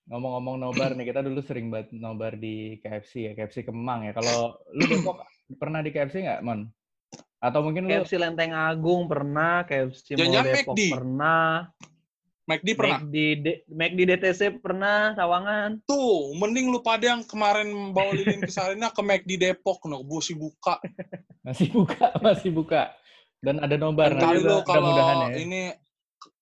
Ngomong-ngomong 0.03 0.59
nobar 0.59 0.91
nih, 0.99 1.15
kita 1.15 1.23
dulu 1.23 1.39
sering 1.39 1.71
banget 1.71 1.95
nobar 1.95 2.35
di 2.35 2.77
KFC 2.83 3.31
ya, 3.31 3.31
KFC 3.33 3.63
Kemang 3.63 4.03
ya. 4.03 4.11
Kalau 4.11 4.53
lu 4.77 4.83
Depok 4.85 5.23
pernah 5.55 5.79
di 5.79 5.95
KFC 5.95 6.27
nggak, 6.27 6.43
Mon? 6.43 6.67
Atau 7.39 7.59
mungkin 7.63 7.87
lu 7.87 7.91
KFC 7.91 8.19
Lenteng 8.19 8.51
Agung 8.51 9.07
pernah, 9.07 9.63
KFC 9.63 10.19
Mall 10.19 10.43
Depok 10.43 10.75
McD. 10.75 10.81
pernah, 10.91 11.71
McD 12.43 12.75
pernah. 12.75 12.99
McD, 12.99 13.15
D- 13.39 13.61
McD 13.71 13.99
DTC 14.03 14.41
pernah, 14.59 15.15
Sawangan. 15.15 15.79
Tuh, 15.87 16.35
mending 16.35 16.67
lu 16.67 16.83
pada 16.83 17.15
yang 17.15 17.23
kemarin 17.23 17.71
bawa 17.95 18.11
lilin 18.11 18.43
ke 18.43 18.51
Sarinah 18.51 18.91
ke 18.91 18.99
McD 18.99 19.39
Depok, 19.39 19.79
no, 19.87 20.03
busi 20.03 20.35
buka. 20.35 20.75
masih 21.39 21.71
buka, 21.71 22.11
masih 22.25 22.51
buka. 22.51 22.91
Dan 23.39 23.63
ada 23.63 23.79
nobar. 23.79 24.11
Kali 24.11 24.43
lu 24.43 24.59
kalau 24.63 24.91
ya. 25.31 25.39
ini 25.39 25.71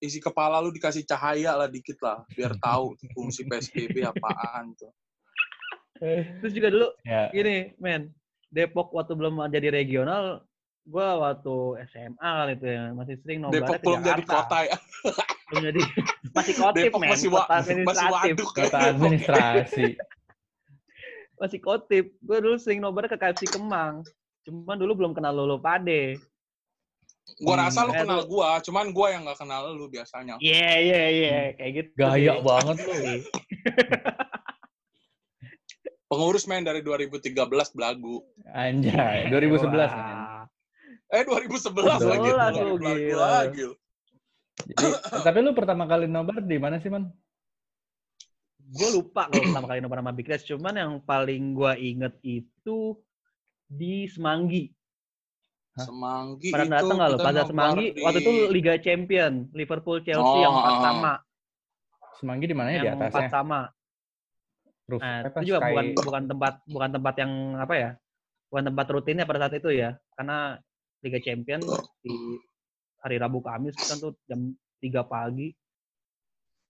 isi 0.02 0.18
kepala 0.18 0.58
lu 0.58 0.74
dikasih 0.74 1.06
cahaya 1.06 1.54
lah 1.54 1.70
dikit 1.70 1.98
lah, 2.02 2.26
biar 2.34 2.58
tahu 2.58 2.98
fungsi 3.14 3.46
PSBB 3.46 4.02
apaan 4.02 4.74
tuh. 4.74 4.90
Terus 6.42 6.50
juga 6.50 6.68
dulu 6.70 6.88
Ya. 7.06 7.30
gini, 7.30 7.78
men. 7.78 8.10
Depok 8.52 8.92
waktu 8.92 9.16
belum 9.16 9.38
jadi 9.48 9.72
regional, 9.72 10.44
gue 10.82 11.08
waktu 11.22 11.56
SMA 11.94 12.30
kali 12.42 12.52
itu 12.58 12.66
ya 12.66 12.82
masih 12.90 13.14
sering 13.22 13.38
nobar 13.46 13.62
Depok 13.70 13.82
belum 13.86 14.02
jadi 14.02 14.22
kota 14.26 14.58
ya. 14.66 14.76
Belum 15.50 15.62
jadi 15.70 15.80
masih 16.34 16.54
kotip 16.58 16.82
Depok 16.90 17.00
men, 17.00 17.10
masih 17.14 17.28
kota 17.30 17.54
masih 17.54 17.70
administratif. 17.70 18.34
waduk. 18.34 18.50
Kota 18.50 18.78
administrasi. 18.90 19.84
masih 21.40 21.58
kotip. 21.62 22.04
Gue 22.18 22.38
dulu 22.42 22.56
sering 22.58 22.80
nobar 22.82 23.06
ke 23.06 23.14
KFC 23.14 23.46
Kemang. 23.46 24.02
Cuman 24.42 24.74
dulu 24.74 24.92
belum 24.98 25.12
kenal 25.14 25.30
Lolo 25.38 25.62
Pade. 25.62 26.18
Gua 27.38 27.54
rasa 27.54 27.86
lu 27.86 27.94
Hmm, 27.94 28.02
kenal 28.02 28.26
gua, 28.26 28.58
cuman 28.58 28.90
gua 28.90 29.14
yang 29.14 29.22
nggak 29.22 29.38
kenal 29.38 29.70
lu 29.70 29.86
biasanya. 29.86 30.34
Iya, 30.42 30.70
iya, 30.82 31.02
iya. 31.06 31.38
Kayak 31.54 31.72
gitu. 31.78 31.90
Gaya 31.94 32.34
sih. 32.34 32.42
banget 32.42 32.76
lu. 32.82 32.92
Pengurus 36.10 36.44
main 36.44 36.66
dari 36.66 36.84
2013 36.84 37.32
belagu. 37.72 38.26
Anjay, 38.52 39.32
2011 39.32 39.70
men. 39.72 39.86
Wah. 39.88 40.44
Eh 41.12 41.22
2011 41.22 41.76
lagi. 42.00 42.24
2011 42.24 42.56
lu, 42.58 42.74
Belagu 42.74 42.96
gila. 42.98 43.26
lagi. 43.38 43.62
Jadi, 44.62 44.88
tapi 45.20 45.38
lu 45.38 45.52
pertama 45.52 45.84
kali 45.84 46.06
nobar 46.06 46.40
di 46.40 46.56
mana 46.56 46.76
sih, 46.78 46.88
Man? 46.88 47.08
gue 48.64 48.88
lupa 48.90 49.28
kalau 49.28 49.44
pertama 49.44 49.68
kali 49.68 49.80
nobar 49.80 50.00
sama 50.00 50.12
Big 50.12 50.24
Reds. 50.24 50.48
Cuman 50.48 50.72
yang 50.72 50.92
paling 50.98 51.52
gue 51.52 51.72
inget 51.78 52.14
itu 52.22 52.96
di 53.66 54.08
Semanggi. 54.08 54.72
Hah? 55.72 55.84
Semanggi 55.84 56.48
Pada 56.48 56.64
itu 56.64 56.72
datang 56.72 56.96
nggak 56.96 57.10
lo? 57.10 57.18
Pada 57.18 57.42
Semanggi 57.44 57.86
di- 57.90 58.00
waktu 58.00 58.20
itu 58.20 58.32
Liga 58.48 58.74
Champion 58.78 59.32
Liverpool 59.50 60.00
Chelsea 60.00 60.24
Oh, 60.24 60.40
yang 60.40 60.54
empat 60.54 60.72
ah. 60.72 60.80
sama, 60.82 61.12
Semanggi 62.16 62.44
di 62.44 62.56
mananya 62.56 62.80
di 62.80 62.88
yang 62.88 62.96
empat 62.96 63.12
atasnya? 63.12 63.28
sama. 63.30 63.60
Roof 64.82 65.00
Nah, 65.00 65.18
itu 65.22 65.40
juga 65.44 65.58
Sky- 65.58 65.68
bukan 65.68 65.86
bukan 65.98 66.22
tempat 66.26 66.54
bukan 66.64 66.90
tempat 66.90 67.14
yang 67.18 67.32
apa 67.58 67.74
ya? 67.74 67.90
Bukan 68.48 68.64
tempat 68.66 68.86
rutinnya 68.88 69.24
pada 69.24 69.38
saat 69.42 69.54
itu 69.54 69.68
ya. 69.68 69.90
Karena 70.12 70.56
Liga 71.02 71.18
Champion 71.18 71.60
di 72.00 72.14
hari 73.02 73.18
Rabu 73.18 73.42
Kamis 73.42 73.74
kan 73.74 73.98
tuh 73.98 74.14
jam 74.30 74.54
3 74.78 75.02
pagi. 75.02 75.50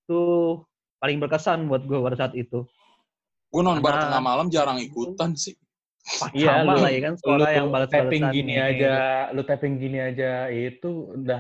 Tuh 0.08 0.64
paling 0.96 1.20
berkesan 1.20 1.68
buat 1.68 1.84
gue 1.84 2.00
pada 2.00 2.16
saat 2.16 2.34
itu. 2.34 2.64
Gua 3.52 3.60
nobar 3.62 3.80
Karena- 3.92 4.02
tengah 4.08 4.22
malam 4.24 4.46
jarang 4.48 4.80
ikutan 4.80 5.36
sih. 5.36 5.52
Iya, 6.34 6.66
lu- 6.66 6.82
lah 6.82 6.90
ya 6.90 7.00
kan 7.04 7.14
sekolah 7.14 7.38
lu 7.38 7.46
yang 7.46 7.68
balas 7.70 7.86
tapping 7.86 8.24
gini 8.34 8.54
aja, 8.58 8.92
lu 9.30 9.42
tapping 9.46 9.78
gini 9.78 9.98
aja 10.02 10.50
itu 10.50 11.14
udah 11.14 11.38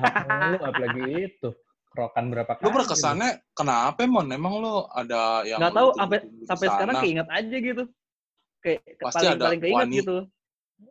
lu 0.54 0.58
apalagi 0.62 1.02
itu. 1.26 1.48
Kerokan 1.92 2.30
berapa 2.30 2.52
kali. 2.56 2.62
Lu 2.62 2.70
berkesannya 2.70 3.42
kenapa 3.52 4.06
Mon? 4.06 4.24
Emang 4.30 4.62
lu 4.62 4.86
ada 4.94 5.42
yang 5.44 5.58
lu 5.58 5.66
tahu 5.72 5.88
sampai 5.98 6.18
sampai 6.46 6.66
sekarang 6.70 6.94
keinget 7.02 7.28
aja 7.28 7.56
gitu. 7.58 7.82
Kayak 8.62 8.80
Pasti 9.02 9.16
paling 9.18 9.32
ada 9.34 9.44
paling 9.50 9.60
keinget 9.60 9.82
wani- 9.82 9.98
gitu. 9.98 10.16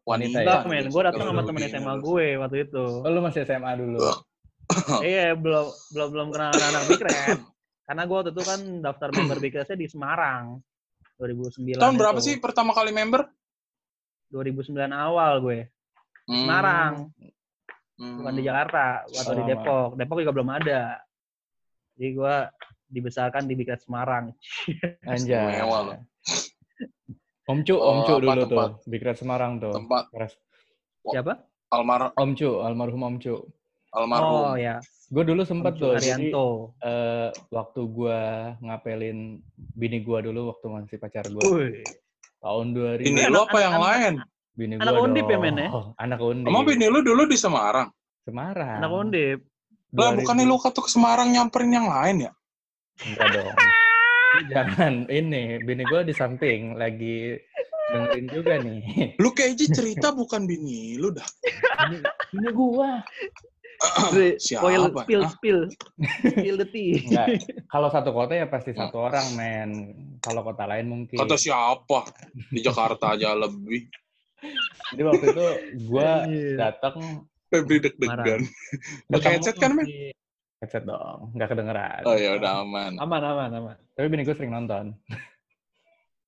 Wanita 0.04 0.38
ya? 0.42 0.46
Enggak, 0.46 0.62
nih, 0.66 0.70
men. 0.70 0.86
Gue 0.90 1.02
datang 1.04 1.26
sama 1.30 1.42
lu 1.42 1.48
temen 1.48 1.62
SMA 1.66 1.94
gue 2.00 2.28
waktu 2.40 2.58
itu. 2.70 2.86
Oh, 3.04 3.10
lu 3.10 3.20
masih 3.22 3.42
SMA 3.46 3.72
dulu. 3.78 4.00
Iya, 5.04 5.36
belum 5.36 5.68
belum 5.92 6.08
belum 6.16 6.28
kenal 6.32 6.56
anak 6.56 6.84
Big 6.88 7.04
Red. 7.04 7.44
Karena 7.84 8.02
gue 8.08 8.16
waktu 8.16 8.32
itu 8.32 8.44
kan 8.48 8.60
daftar 8.80 9.10
member 9.12 9.38
Big 9.44 9.52
Red-nya 9.52 9.76
di 9.76 9.88
Semarang. 9.92 10.64
2009 11.20 11.76
Tahun 11.76 11.96
berapa 12.00 12.18
itu. 12.18 12.26
sih 12.32 12.36
pertama 12.40 12.72
kali 12.72 12.96
member? 12.96 13.28
2009 14.32 14.72
awal 14.90 15.44
gue. 15.44 15.60
Hmm. 16.26 16.40
Semarang, 16.48 16.94
Hmm. 18.02 18.18
bukan 18.18 18.34
di 18.34 18.42
Jakarta 18.42 19.06
atau 19.06 19.34
di. 19.38 19.44
Depok. 19.46 19.94
Depok 19.94 20.18
juga 20.26 20.34
belum 20.34 20.50
ada. 20.50 20.98
Jadi 21.94 22.10
gue 22.18 22.36
dibesarkan 22.90 23.46
di 23.46 23.54
Big 23.54 23.70
Red 23.70 23.84
Semarang. 23.84 24.34
Anjay. 25.06 25.38
Istimewa 25.38 25.78
lu. 25.86 25.94
Om 27.51 27.60
Cu, 27.62 27.74
Oh, 27.74 27.84
Om 27.86 28.00
Cu 28.01 28.12
apa 28.13 28.22
dulu 28.22 28.31
tempat? 28.41 28.70
tuh. 28.74 28.88
Big 28.88 29.01
Red 29.01 29.17
Semarang 29.17 29.51
tuh. 29.58 29.74
Tempat 29.74 30.03
Keras. 30.10 30.34
Siapa? 31.03 31.34
almar 31.67 32.12
Om 32.13 32.31
Cu, 32.34 32.50
almarhum 32.60 33.01
Om 33.01 33.15
Cu. 33.17 33.36
almarhum. 33.91 34.43
Oh 34.46 34.55
ya, 34.55 34.79
Gue 35.08 35.24
dulu 35.25 35.43
sempet 35.43 35.75
Om 35.75 35.79
tuh, 35.81 35.91
jadi 35.93 36.15
Arianto. 36.15 36.48
eh, 36.79 37.27
waktu 37.50 37.81
gue 37.86 38.20
ngapelin 38.62 39.20
bini 39.70 40.00
gue 40.00 40.20
dulu 40.22 40.48
waktu 40.50 40.65
masih 40.65 40.96
pacar 40.98 41.27
gue. 41.27 41.84
Tahun 42.39 42.67
2000. 42.72 43.03
Bini 43.03 43.22
Anak- 43.22 43.29
lu 43.29 43.39
apa 43.41 43.58
yang 43.60 43.75
anak- 43.75 43.86
lain? 43.86 44.13
Bini 44.51 44.74
anak 44.75 44.93
gua 44.93 45.03
undip 45.05 45.25
ya, 45.25 45.31
dong. 45.31 45.43
men, 45.43 45.55
ya? 45.58 45.70
Anak 46.03 46.20
undip. 46.20 46.48
Emang 46.48 46.63
bini 46.63 46.86
lu 46.88 47.00
dulu 47.01 47.24
di 47.25 47.36
Semarang? 47.36 47.88
Semarang. 48.22 48.77
Anak 48.77 48.91
Undip. 48.93 49.39
Lah 49.91 50.13
bukannya 50.13 50.46
lu 50.46 50.55
kata 50.55 50.77
ke 50.77 50.88
Semarang 50.88 51.27
nyamperin 51.29 51.72
yang 51.74 51.88
lain 51.88 52.27
ya? 52.27 52.31
Enggak 53.01 53.27
dong. 53.34 53.51
Jangan 54.52 55.12
ini, 55.12 55.60
bini 55.64 55.84
gue 55.88 56.02
di 56.08 56.14
samping 56.16 56.80
lagi 56.80 57.36
dengerin 57.92 58.28
juga 58.32 58.54
nih. 58.64 58.82
Lu 59.20 59.36
kayaknya 59.36 59.68
cerita 59.76 60.16
bukan 60.16 60.48
bini 60.48 60.96
lu 60.96 61.12
dah. 61.12 61.28
Bini, 61.92 61.98
bini 62.32 62.50
gue. 62.56 62.90
Siapa? 64.38 64.62
Spoil, 64.62 64.84
spill, 64.94 65.24
Hah? 65.26 65.32
spill. 65.34 65.60
Spill 66.32 66.58
the 66.62 66.68
tea. 66.70 67.02
Enggak. 67.10 67.28
Kalau 67.66 67.90
satu 67.90 68.14
kota 68.14 68.38
ya 68.38 68.46
pasti 68.46 68.78
satu 68.78 69.10
orang, 69.10 69.26
men. 69.34 69.70
Kalau 70.22 70.46
kota 70.46 70.70
lain 70.70 70.86
mungkin. 70.86 71.18
Kata 71.18 71.34
siapa? 71.34 72.14
Di 72.54 72.62
Jakarta 72.62 73.18
aja 73.18 73.34
lebih. 73.34 73.90
Jadi 74.94 75.02
waktu 75.02 75.26
itu 75.34 75.48
gue 75.90 76.08
Anjir. 76.08 76.56
datang 76.58 77.26
Febri 77.52 77.84
deg-degan. 77.84 78.42
Pakai 79.12 79.38
headset 79.38 79.58
kan, 79.58 79.76
men? 79.76 79.86
Headset 80.62 80.86
dong, 80.86 81.34
nggak 81.34 81.50
kedengeran. 81.58 82.01
Oh 82.06 82.13
ya 82.13 82.38
udah 82.38 82.62
aman. 82.62 82.94
Aman, 83.01 83.22
aman, 83.25 83.50
aman. 83.50 83.77
Tapi 83.98 84.06
bini 84.13 84.22
gue 84.22 84.38
sering 84.38 84.53
nonton. 84.53 84.94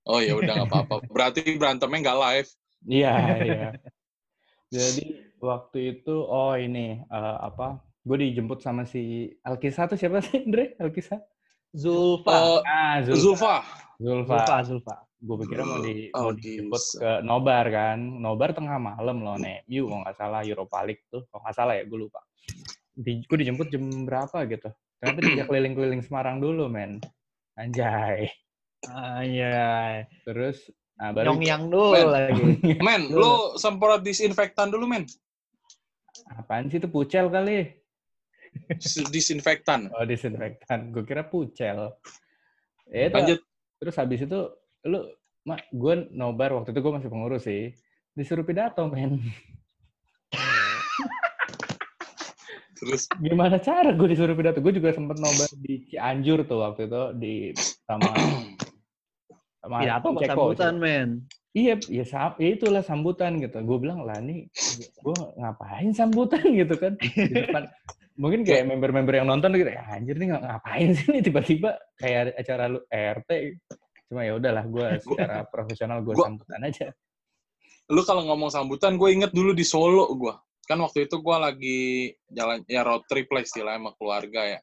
Oh 0.03 0.19
ya 0.19 0.35
udah 0.35 0.67
nggak 0.67 0.67
apa-apa. 0.67 0.95
Berarti 1.07 1.55
berantemnya 1.55 2.11
nggak 2.11 2.19
live. 2.19 2.49
Iya, 2.91 3.13
iya. 3.47 3.69
Jadi 4.67 5.31
waktu 5.39 5.95
itu, 5.95 6.11
oh 6.27 6.59
ini, 6.59 6.99
eh, 6.99 7.37
apa, 7.39 7.79
gue 8.03 8.17
dijemput 8.19 8.59
sama 8.59 8.83
si 8.83 9.31
Alkisa 9.47 9.87
tuh 9.87 9.95
siapa 9.95 10.19
sih, 10.19 10.43
Andre? 10.43 10.75
Alkisa? 10.75 11.23
Zulfa. 11.71 12.35
Oh, 12.35 12.59
Ah, 12.67 12.99
Zulfa. 12.99 13.15
Zulfa. 13.15 13.55
Zulfa. 13.95 14.35
Zulfa, 14.43 14.57
Zulfa. 14.67 14.95
Gue 15.23 15.35
pikirnya 15.39 15.65
mau, 15.71 15.79
di, 15.79 15.95
Oh, 16.11 16.21
mau 16.27 16.31
dijemput 16.35 16.83
ke 16.99 17.11
Nobar 17.23 17.65
kan. 17.71 17.95
Nobar 18.03 18.49
tengah 18.51 18.75
malam 18.75 19.23
loh, 19.23 19.39
nih. 19.39 19.63
Yu, 19.71 19.87
kalau 19.87 20.03
nggak 20.03 20.17
salah, 20.19 20.41
Europa 20.43 20.83
League 20.83 21.07
tuh. 21.07 21.23
Kalau 21.31 21.47
nggak 21.47 21.55
salah 21.55 21.79
ya, 21.79 21.87
gue 21.87 21.95
lupa. 21.95 22.19
Di, 22.93 23.25
gue 23.25 23.37
dijemput 23.41 23.73
jam 23.73 24.05
berapa 24.05 24.45
gitu. 24.45 24.69
Ternyata 25.01 25.19
dia 25.25 25.45
keliling-keliling 25.49 26.01
Semarang 26.05 26.37
dulu, 26.37 26.69
men. 26.69 27.01
Anjay. 27.57 28.29
Iya. 29.23 30.05
Terus, 30.25 30.69
nah 30.97 31.09
baru... 31.09 31.41
Yang 31.41 31.63
dulu 31.73 31.89
Men. 31.93 32.07
lagi. 32.09 32.43
Men, 32.87 33.01
lu 33.09 33.57
semprot 33.57 34.05
disinfektan 34.05 34.69
dulu, 34.69 34.85
men. 34.85 35.09
Apaan 36.37 36.69
sih 36.69 36.77
itu 36.77 36.89
pucel 36.89 37.29
kali? 37.33 37.73
Dis- 38.77 39.09
Disinfektan. 39.09 39.89
Oh, 39.89 40.05
disinfektan. 40.05 40.93
Gue 40.93 41.03
kira 41.05 41.25
pucel. 41.25 41.97
Ya, 42.89 43.09
itu. 43.09 43.15
Lanjut. 43.17 43.39
Terus 43.81 43.95
habis 43.97 44.19
itu, 44.23 44.39
lu, 44.85 44.99
mak, 45.43 45.65
gue 45.73 46.07
nobar 46.13 46.53
waktu 46.55 46.71
itu 46.71 46.79
gue 46.79 46.93
masih 46.93 47.09
pengurus 47.09 47.43
sih. 47.49 47.73
Disuruh 48.13 48.45
pidato, 48.45 48.85
men. 48.85 49.17
Terus 52.83 53.07
Gimana 53.23 53.57
cara 53.63 53.95
gue 53.95 54.07
disuruh 54.11 54.35
pidato? 54.35 54.59
Gue 54.59 54.75
juga 54.75 54.91
sempet 54.91 55.15
nobar 55.15 55.47
di 55.55 55.87
Cianjur 55.87 56.43
tuh 56.43 56.59
waktu 56.59 56.91
itu 56.91 57.01
di 57.15 57.33
sama 57.87 58.11
sama 59.63 59.75
Pidato 59.79 60.07
apa 60.11 60.19
Ceko, 60.19 60.27
sambutan, 60.27 60.75
men? 60.75 61.09
Iya, 61.53 61.77
ya, 61.87 62.03
sam- 62.03 62.35
ya 62.41 62.49
itulah 62.57 62.83
sambutan 62.83 63.39
gitu. 63.39 63.55
Gue 63.63 63.77
bilang 63.79 64.03
lah 64.03 64.19
nih, 64.19 64.49
gue 64.99 65.17
ngapain 65.39 65.93
sambutan 65.95 66.43
gitu 66.59 66.75
kan 66.75 66.99
di 66.99 67.33
depan. 67.33 67.63
Mungkin 68.13 68.45
kayak 68.45 68.69
member-member 68.69 69.13
yang 69.15 69.25
nonton 69.25 69.55
gitu, 69.57 69.71
ya, 69.73 69.85
anjir 69.89 70.17
nih 70.19 70.33
ng- 70.33 70.43
ngapain 70.43 70.89
sih 70.93 71.07
nih 71.13 71.23
tiba-tiba 71.23 71.79
kayak 71.97 72.35
acara 72.35 72.67
lu 72.69 72.81
RT. 72.89 73.29
Cuma 74.11 74.21
ya 74.27 74.33
udahlah, 74.35 74.65
gue 74.67 74.87
secara 75.05 75.45
profesional 75.47 76.03
gue 76.03 76.13
sambutan 76.17 76.61
aja. 76.61 76.87
lu 77.91 78.01
kalau 78.07 78.23
ngomong 78.25 78.49
sambutan, 78.49 78.97
gue 78.97 79.09
inget 79.13 79.31
dulu 79.31 79.53
di 79.53 79.63
Solo 79.63 80.09
gue. 80.15 80.33
Kan 80.63 80.79
waktu 80.79 81.05
itu 81.05 81.19
gue 81.19 81.37
lagi 81.37 81.79
jalan, 82.31 82.63
ya 82.65 82.81
road 82.81 83.03
trip 83.05 83.27
lah 83.29 83.43
istilahnya 83.43 83.79
sama 83.83 83.91
keluarga 83.95 84.41
ya. 84.47 84.59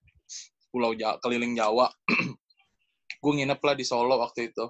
Pulau 0.71 0.95
Jawa, 0.95 1.19
keliling 1.21 1.53
Jawa. 1.53 1.91
gue 3.23 3.33
nginep 3.37 3.61
lah 3.61 3.75
di 3.75 3.85
Solo 3.85 4.17
waktu 4.17 4.49
itu. 4.49 4.65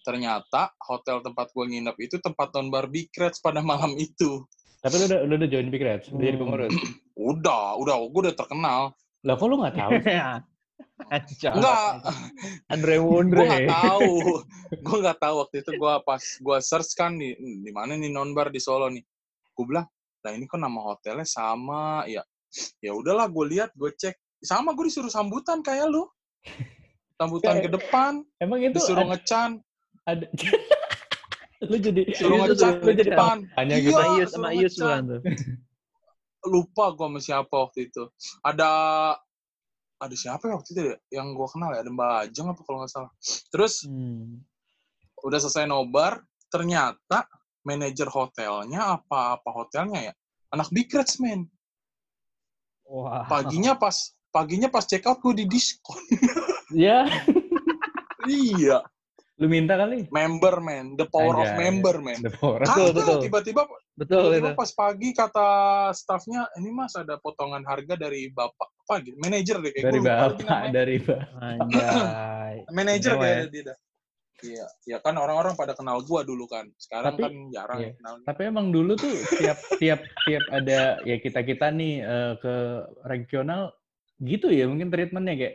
Ternyata 0.00 0.72
hotel 0.84 1.20
tempat 1.20 1.52
gue 1.52 1.64
nginep 1.64 1.96
itu 1.98 2.16
tempat 2.18 2.52
non 2.52 2.68
Barbie 2.68 3.08
Crats 3.08 3.40
pada 3.40 3.60
malam 3.60 3.92
itu. 3.96 4.44
Tapi 4.80 4.94
lu 5.00 5.04
udah, 5.08 5.20
lu 5.24 5.32
udah 5.36 5.48
join 5.48 5.68
Big 5.72 5.80
Reds, 5.80 6.12
udah 6.12 6.20
jadi 6.22 6.36
Hmm. 6.36 6.42
pengurus. 6.44 6.72
Udah, 7.16 7.76
udah, 7.80 7.94
gue 8.04 8.20
udah 8.28 8.36
terkenal. 8.36 8.80
Lah 9.24 9.34
kok 9.34 9.48
lu 9.48 9.56
nggak 9.56 9.76
tahu? 9.76 9.90
Anjay. 11.08 11.50
Enggak, 11.56 12.04
Andre 12.68 12.94
gue 13.00 13.04
Wundre. 13.04 13.40
nggak 13.48 13.68
tahu. 13.72 14.12
gue 14.76 14.96
nggak 15.00 15.18
tahu 15.18 15.34
waktu 15.40 15.56
itu 15.64 15.70
gue 15.72 15.94
pas 16.04 16.20
gue 16.20 16.58
search 16.60 16.92
kan 16.94 17.16
di 17.16 17.32
di 17.36 17.70
mana 17.72 17.96
nih 17.96 18.12
nonbar 18.12 18.52
di 18.52 18.60
Solo 18.60 18.92
nih. 18.92 19.00
Gue 19.56 19.64
bilang, 19.64 19.88
nah 20.24 20.32
ini 20.32 20.48
kok 20.48 20.56
nama 20.56 20.80
hotelnya 20.80 21.22
sama 21.22 22.08
ya. 22.08 22.24
Ya 22.80 22.94
udahlah, 22.94 23.28
gue 23.28 23.44
lihat, 23.50 23.74
gue 23.74 23.92
cek 23.92 24.14
sama 24.40 24.72
gue 24.72 24.88
disuruh 24.88 25.10
sambutan 25.10 25.60
kayak 25.60 25.84
lu. 25.86 26.08
Sambutan 27.14 27.60
ke 27.60 27.68
depan, 27.68 28.24
Emang 28.38 28.58
itu 28.58 28.74
disuruh 28.74 29.04
ada, 29.04 29.10
ngecan. 29.12 29.50
ada 30.04 30.26
Lu 31.70 31.76
jadi 31.76 32.02
Suruh 32.12 32.36
Iya, 32.40 32.44
ngecat 32.50 32.74
lu 32.78 32.90
di 32.90 32.96
jadi 32.96 33.10
depan. 33.12 33.36
hanya 33.56 33.76
gitu. 33.78 33.96
sama 34.28 34.48
Ius 34.52 34.72
suruh 34.74 34.90
sama 34.90 35.02
bukan 35.02 35.02
tuh. 35.06 35.20
lupa 36.52 36.84
gue 36.92 37.06
sama 37.08 37.20
siapa 37.20 37.54
waktu 37.54 37.78
itu. 37.88 38.02
Ada 38.40 38.70
ada 39.94 40.14
siapa 40.14 40.44
ya 40.46 40.54
waktu 40.54 40.70
itu 40.70 40.80
ya? 40.84 40.96
yang 41.10 41.32
gue 41.32 41.46
kenal 41.48 41.72
ya? 41.72 41.80
Ada 41.80 41.90
Mbak 41.90 42.10
Ajeng 42.28 42.46
apa 42.52 42.60
kalau 42.62 42.78
nggak 42.82 42.92
salah. 42.92 43.10
Terus 43.48 43.74
Hmm. 43.82 44.44
udah 45.20 45.38
selesai 45.40 45.64
nobar, 45.64 46.20
ternyata 46.46 47.24
manajer 47.64 48.06
hotelnya 48.06 49.00
apa 49.00 49.40
apa 49.40 49.48
hotelnya 49.50 50.12
ya? 50.12 50.14
Anak 50.54 50.70
Big 50.70 50.86
Reds, 50.92 51.18
men. 51.18 51.48
Wah. 52.86 53.26
Paginya 53.26 53.74
pas 53.74 54.12
paginya 54.30 54.68
pas 54.70 54.84
check 54.86 55.02
out 55.08 55.18
gue 55.24 55.42
di 55.42 55.46
diskon. 55.48 55.98
Ya, 56.74 57.06
iya, 58.26 58.82
lu 59.38 59.46
minta 59.46 59.78
kali. 59.78 60.10
member 60.10 60.58
men, 60.58 60.98
the 60.98 61.06
power 61.06 61.38
of 61.38 61.54
Anjay. 61.54 61.70
member. 61.70 62.02
The 62.18 62.34
power. 62.34 62.58
Betul, 62.66 62.88
betul. 62.90 63.18
tiba-tiba 63.22 63.62
Betul 63.94 64.34
tiba-tiba 64.34 64.58
pas 64.58 64.70
pagi 64.74 65.14
kata 65.14 65.48
staffnya 65.94 66.50
ini 66.58 66.74
mas 66.74 66.98
ada 66.98 67.14
potongan 67.22 67.62
harga 67.62 67.94
dari 67.94 68.26
bapak 68.34 68.74
apa 68.84 68.94
gitu 69.06 69.14
manajer 69.22 69.56
deh 69.62 69.70
kayak 69.70 69.84
Dari 69.86 70.00
lagi 70.02 70.08
bapak, 70.10 70.62
dari 70.74 70.96
bapak. 70.98 71.22
Manajer 72.76 73.12
kayak 73.14 73.38
ya. 73.38 73.46
dia. 73.54 73.74
Iya, 74.44 74.66
ya 74.84 74.98
kan 75.00 75.16
orang-orang 75.16 75.56
pada 75.56 75.72
kenal 75.72 76.04
gua 76.04 76.20
dulu 76.20 76.44
kan. 76.44 76.68
Sekarang 76.76 77.16
Tapi- 77.16 77.24
kan 77.24 77.34
jarang 77.48 77.78
iya. 77.80 77.90
kenal. 77.96 78.14
Tapi 78.22 78.42
emang 78.44 78.66
dulu 78.68 78.92
tuh 78.94 79.08
tiap 79.40 79.56
tiap 79.80 80.00
tiap 80.28 80.44
ada 80.52 81.00
ya 81.02 81.16
kita 81.16 81.40
kita 81.40 81.72
nih 81.72 82.04
eh, 82.04 82.32
ke 82.36 82.54
regional 83.08 83.72
gitu 84.20 84.52
ya 84.52 84.68
mungkin 84.68 84.92
treatmentnya 84.92 85.34
kayak 85.34 85.54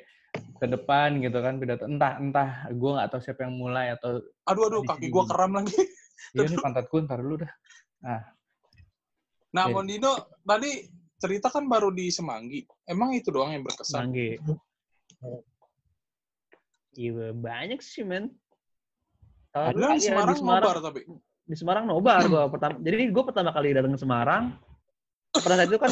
ke 0.59 0.65
depan 0.67 1.21
gitu 1.21 1.37
kan 1.39 1.57
pidato 1.57 1.87
entah 1.87 2.19
entah 2.19 2.49
gue 2.69 2.91
nggak 2.91 3.09
tahu 3.09 3.21
siapa 3.23 3.47
yang 3.47 3.55
mulai 3.55 3.95
atau 3.95 4.19
Aduh 4.45 4.67
aduh 4.67 4.81
kaki 4.83 5.07
gua 5.09 5.23
kram 5.25 5.53
lagi. 5.55 5.73
ya 6.35 6.43
ini 6.43 6.57
pantatku 6.57 7.05
ntar 7.05 7.21
dulu 7.21 7.45
dah. 7.45 7.51
Nah, 8.03 9.65
Iya. 9.65 9.73
Mondino 9.73 10.11
tadi 10.43 10.85
cerita 11.17 11.49
kan 11.49 11.65
baru 11.65 11.89
di 11.89 12.13
Semanggi. 12.13 12.61
Emang 12.85 13.17
itu 13.17 13.33
doang 13.33 13.49
yang 13.49 13.65
berkesan? 13.65 14.09
Manggi. 14.13 14.37
Iya 16.93 17.31
banyak 17.31 17.79
sih 17.79 18.03
men. 18.03 18.29
Bilang 19.49 19.97
iya, 19.97 20.13
Semarang, 20.13 20.35
di 20.35 20.39
Semarang 20.39 20.61
nobar 20.61 20.77
tapi. 20.83 20.99
di 21.49 21.55
Semarang 21.57 21.85
nobar 21.89 22.19
gua 22.29 22.43
pertama. 22.45 22.75
Jadi 22.77 23.09
gue 23.09 23.23
pertama 23.25 23.49
kali 23.49 23.73
datang 23.73 23.93
ke 23.97 23.99
Semarang. 23.99 24.43
Pada 25.33 25.55
saat 25.57 25.69
itu 25.69 25.81
kan 25.81 25.89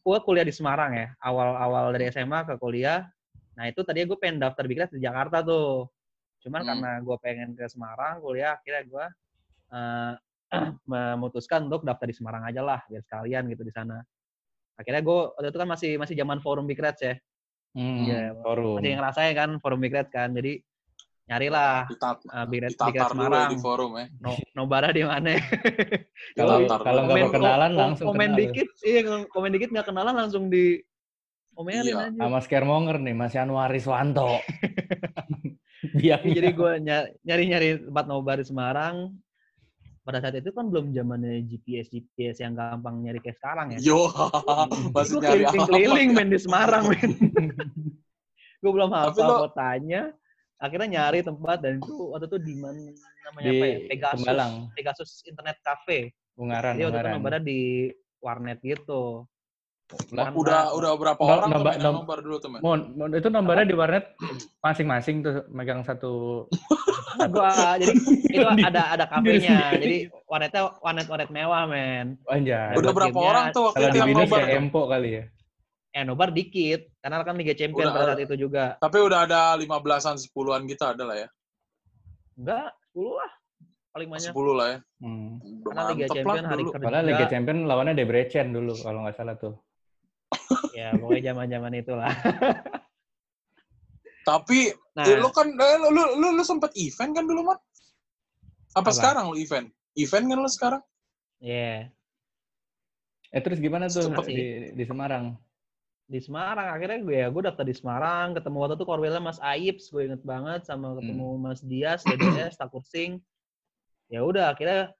gue 0.00 0.18
kuliah 0.24 0.44
di 0.44 0.52
Semarang 0.52 0.92
ya. 0.92 1.06
Awal-awal 1.24 1.96
dari 1.96 2.12
SMA 2.12 2.44
ke 2.44 2.54
kuliah. 2.60 3.08
Nah 3.56 3.64
itu 3.68 3.80
tadinya 3.80 4.12
gue 4.12 4.18
pengen 4.20 4.36
daftar 4.40 4.64
Big 4.68 4.76
di 4.76 5.00
Jakarta 5.00 5.40
tuh. 5.40 5.88
Cuman 6.44 6.60
Hmm. 6.64 6.68
karena 6.72 6.90
gue 7.00 7.16
pengen 7.20 7.48
ke 7.56 7.64
Semarang 7.68 8.20
kuliah, 8.20 8.56
akhirnya 8.60 8.82
gue 8.84 9.04
eh, 9.70 10.12
memutuskan 10.92 11.68
untuk 11.68 11.84
daftar 11.86 12.04
di 12.04 12.16
Semarang 12.16 12.42
aja 12.44 12.60
lah, 12.60 12.80
biar 12.84 13.00
sekalian 13.00 13.48
gitu 13.48 13.64
di 13.64 13.72
sana. 13.72 14.00
Akhirnya 14.76 15.00
gue 15.04 15.18
waktu 15.36 15.48
itu 15.52 15.58
kan 15.60 15.68
masih 15.68 15.90
masih 15.96 16.14
zaman 16.16 16.40
forum 16.44 16.64
Big 16.68 16.80
Reds 16.80 17.00
ya. 17.00 17.14
Hmm, 17.76 18.02
Iya, 18.04 18.34
forum. 18.42 18.80
Masih 18.80 18.96
ngerasain 18.98 19.32
kan 19.36 19.50
forum 19.60 19.80
Big 19.80 19.92
Reds 19.92 20.10
kan. 20.10 20.32
Jadi 20.32 20.60
nyarilah 21.30 21.86
Ditat 21.86 22.18
uh, 22.26 22.42
Big 22.44 22.66
Semarang. 22.74 23.54
di 23.54 23.58
forum 23.62 23.90
ya. 23.94 24.06
No, 24.18 24.34
nobara 24.52 24.90
di 24.90 25.06
mana? 25.06 25.38
Kalau 26.38 26.66
kalau 26.66 27.00
nggak 27.06 27.30
berkenalan 27.30 27.72
langsung 27.72 28.06
komen 28.10 28.34
kenal. 28.34 28.40
dikit, 28.42 28.68
iya 28.82 29.00
komen 29.30 29.50
dikit 29.54 29.70
nggak 29.70 29.86
kenalan 29.86 30.14
langsung 30.18 30.50
di 30.50 30.82
omelin 31.54 31.86
Iya. 31.86 32.10
aja. 32.10 32.18
Sama 32.18 32.38
Scaremonger 32.42 32.98
nih, 32.98 33.14
Mas 33.14 33.30
Yanuar 33.30 33.70
Iswanto. 33.70 34.42
Biar 35.94 36.18
Jadi 36.36 36.48
gue 36.50 36.72
nyari-nyari 37.22 37.86
tempat 37.86 38.04
nobar 38.04 38.42
di 38.42 38.46
Semarang. 38.46 39.14
Pada 40.00 40.18
saat 40.18 40.34
itu 40.34 40.50
kan 40.50 40.66
belum 40.66 40.90
zamannya 40.90 41.44
GPS 41.44 41.92
GPS 41.92 42.40
yang 42.40 42.56
gampang 42.56 43.04
nyari 43.04 43.20
kayak 43.20 43.36
sekarang 43.36 43.76
ya. 43.76 43.78
Yo, 43.84 44.08
masih 44.96 45.14
Gue 45.14 45.22
nyari 45.22 45.44
keliling-keliling 45.46 46.10
men 46.10 46.28
di 46.28 46.40
Semarang 46.40 46.88
men. 46.88 47.10
gue 48.58 48.70
belum 48.70 48.90
hafal 48.90 49.24
lo- 49.24 49.40
kotanya. 49.46 50.10
Akhirnya 50.60 50.88
nyari 51.00 51.24
tempat 51.24 51.64
dan 51.64 51.80
itu 51.80 52.12
waktu 52.12 52.28
itu 52.28 52.38
di 52.38 52.54
mana 52.60 52.92
namanya 53.24 53.48
di 53.48 53.56
apa 53.56 53.64
ya? 53.64 53.78
Pegasus. 53.88 54.16
Tembalang, 54.20 54.52
Pegasus 54.76 55.10
Internet 55.24 55.56
Cafe. 55.64 56.12
Ungaran, 56.36 56.72
Jadi 56.76 56.84
waktu 56.84 57.00
itu 57.00 57.40
di 57.40 57.60
warnet 58.20 58.58
gitu. 58.60 59.24
Lah, 60.14 60.30
Bukan 60.30 60.32
Udah 60.38 60.62
udah 60.70 60.90
berapa 60.94 61.18
No- 61.18 61.26
orang 61.26 61.42
tuh 61.42 61.56
nobar- 61.56 61.64
main 61.66 61.74
yang 61.74 61.86
nom- 61.90 61.98
nobar 62.04 62.18
dulu 62.22 62.36
tuh, 62.38 62.48
men? 62.52 62.60
Mon, 62.62 62.80
mon, 62.94 63.10
itu 63.10 63.26
nomornya 63.26 63.66
di 63.66 63.74
warnet 63.74 64.04
masing-masing 64.60 65.16
tuh 65.24 65.34
megang 65.50 65.82
satu. 65.82 66.46
Nah, 67.18 67.26
gua 67.34 67.74
jadi 67.74 67.90
itu 68.36 68.46
ada 68.46 68.82
ada 68.94 69.04
kafenya. 69.08 69.74
Jadi 69.74 69.96
warnetnya 70.28 70.62
warnet 70.78 71.08
warnet 71.08 71.30
mewah, 71.32 71.64
men. 71.66 72.20
Anjay. 72.28 72.76
Udah 72.76 72.92
berapa 72.92 73.18
orang 73.18 73.44
tuh 73.50 73.72
waktu 73.72 73.76
Kalau 73.80 73.88
itu 73.88 73.96
di 73.96 73.98
yang 73.98 74.08
Binus? 74.12 74.30
Empo 74.60 74.80
kali 74.86 75.08
ya. 75.10 75.24
Eh, 75.90 76.06
nobar 76.06 76.30
dikit 76.30 76.86
karena 77.02 77.26
kan 77.26 77.34
Liga 77.34 77.54
Champion 77.58 77.90
Udah, 77.90 77.94
pada 77.94 78.06
saat 78.14 78.22
itu 78.22 78.34
juga. 78.38 78.78
Tapi 78.78 78.98
udah 79.02 79.26
ada 79.26 79.58
15-an, 79.58 80.16
10-an 80.22 80.62
gitu 80.70 80.84
ada 80.86 81.02
lah 81.02 81.16
ya. 81.18 81.28
Enggak, 82.38 82.70
10 82.94 83.18
lah 83.18 83.30
paling 83.90 84.06
banyak. 84.06 84.30
10 84.30 84.54
lah 84.54 84.66
ya. 84.70 84.78
Hmm. 85.02 85.30
Karena 85.66 85.82
Liga 85.90 86.06
Champion 86.14 86.44
lah 86.46 86.50
hari 86.54 86.62
dulu. 86.62 86.72
kerja. 86.72 86.86
Padahal 86.86 87.06
Liga 87.10 87.26
Champion 87.26 87.58
lawannya 87.66 87.94
Debrecen 87.98 88.54
dulu 88.54 88.72
kalau 88.78 88.98
nggak 89.04 89.16
salah 89.18 89.36
tuh. 89.36 89.54
Ya, 90.78 90.94
pokoknya 90.94 91.34
zaman-zaman 91.34 91.82
itulah. 91.82 92.10
Tapi 94.30 94.70
Nah, 94.90 95.06
eh, 95.06 95.22
lu 95.22 95.30
kan 95.30 95.46
eh, 95.46 95.76
lu, 95.78 95.88
lu, 95.94 96.02
lu, 96.18 96.28
lu 96.34 96.42
sempet 96.42 96.74
event 96.74 97.14
kan 97.14 97.24
dulu, 97.24 97.46
Mat? 97.46 97.62
Apa, 98.74 98.90
Apa? 98.90 98.92
sekarang 98.92 99.24
lu 99.30 99.38
event? 99.38 99.70
Event 99.94 100.24
kan 100.30 100.38
lu 100.38 100.50
sekarang? 100.50 100.82
ya 101.40 101.88
Eh 103.30 103.40
terus 103.40 103.62
gimana 103.62 103.88
tuh 103.88 104.10
Sempet 104.10 104.28
di, 104.28 104.74
di 104.76 104.84
Semarang? 104.84 105.38
Di 106.10 106.18
Semarang 106.18 106.74
akhirnya 106.74 106.98
gue 107.06 107.16
ya 107.22 107.28
gue 107.30 107.42
daftar 107.46 107.62
di 107.62 107.70
Semarang 107.70 108.34
ketemu 108.34 108.56
waktu 108.58 108.74
itu 108.74 108.86
korwilnya 108.86 109.22
Mas 109.22 109.38
Aips 109.38 109.94
gue 109.94 110.10
inget 110.10 110.22
banget 110.26 110.66
sama 110.66 110.98
ketemu 110.98 111.38
Mas 111.38 111.62
Dias 111.62 112.02
DDS 112.02 112.58
Takursing 112.60 113.22
ya 114.10 114.26
udah 114.26 114.50
akhirnya 114.50 114.90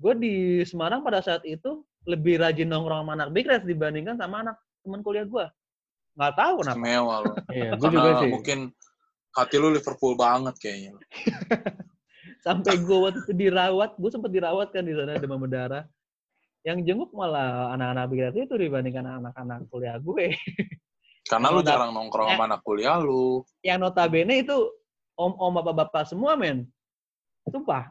gue 0.00 0.12
di 0.16 0.34
Semarang 0.64 1.04
pada 1.04 1.20
saat 1.20 1.44
itu 1.44 1.84
lebih 2.08 2.40
rajin 2.40 2.72
nongkrong 2.72 3.04
sama 3.04 3.12
anak 3.20 3.28
Big 3.36 3.44
Reds 3.44 3.68
dibandingkan 3.68 4.16
sama 4.16 4.48
anak 4.48 4.56
teman 4.80 5.04
kuliah 5.04 5.28
gue 5.28 5.44
nggak 6.16 6.32
tahu 6.32 6.54
kenapa 6.64 6.80
Mewah 6.80 7.16
lu. 7.20 7.32
Iya, 7.56 7.70
gue 7.76 7.88
juga 7.92 8.10
sih. 8.24 8.30
mungkin 8.32 8.58
hati 9.36 9.56
lu 9.60 9.68
Liverpool 9.68 10.16
banget 10.16 10.56
kayaknya. 10.56 10.96
sampai 12.46 12.78
gue 12.78 12.96
waktu 12.96 13.18
itu 13.26 13.32
dirawat 13.34 13.98
gue 13.98 14.10
sempet 14.10 14.30
dirawat 14.30 14.70
kan 14.70 14.86
di 14.86 14.94
sana 14.94 15.18
demam 15.18 15.42
berdarah 15.42 15.82
yang 16.66 16.82
jenguk 16.82 17.14
malah 17.14 17.70
anak-anak 17.78 18.10
Reds 18.10 18.42
itu 18.42 18.54
dibandingkan 18.58 19.06
anak-anak 19.22 19.70
kuliah 19.70 19.96
gue 20.02 20.34
Karena 21.30 21.50
lu 21.50 21.62
jarang 21.62 21.90
nongkrong 21.90 22.34
sama 22.34 22.44
anak 22.50 22.62
kuliah 22.66 22.98
lu. 22.98 23.42
yang 23.62 23.78
notabene 23.82 24.42
itu 24.42 24.54
om-om 25.14 25.62
bapak-bapak 25.62 26.10
semua 26.10 26.34
men 26.34 26.66
sumpah 27.46 27.86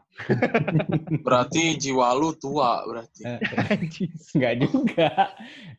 Berarti 1.24 1.80
jiwa 1.80 2.12
lu 2.12 2.36
tua 2.36 2.84
berarti. 2.84 3.24
Eh, 3.24 3.40
Enggak 4.36 4.54
juga. 4.60 5.08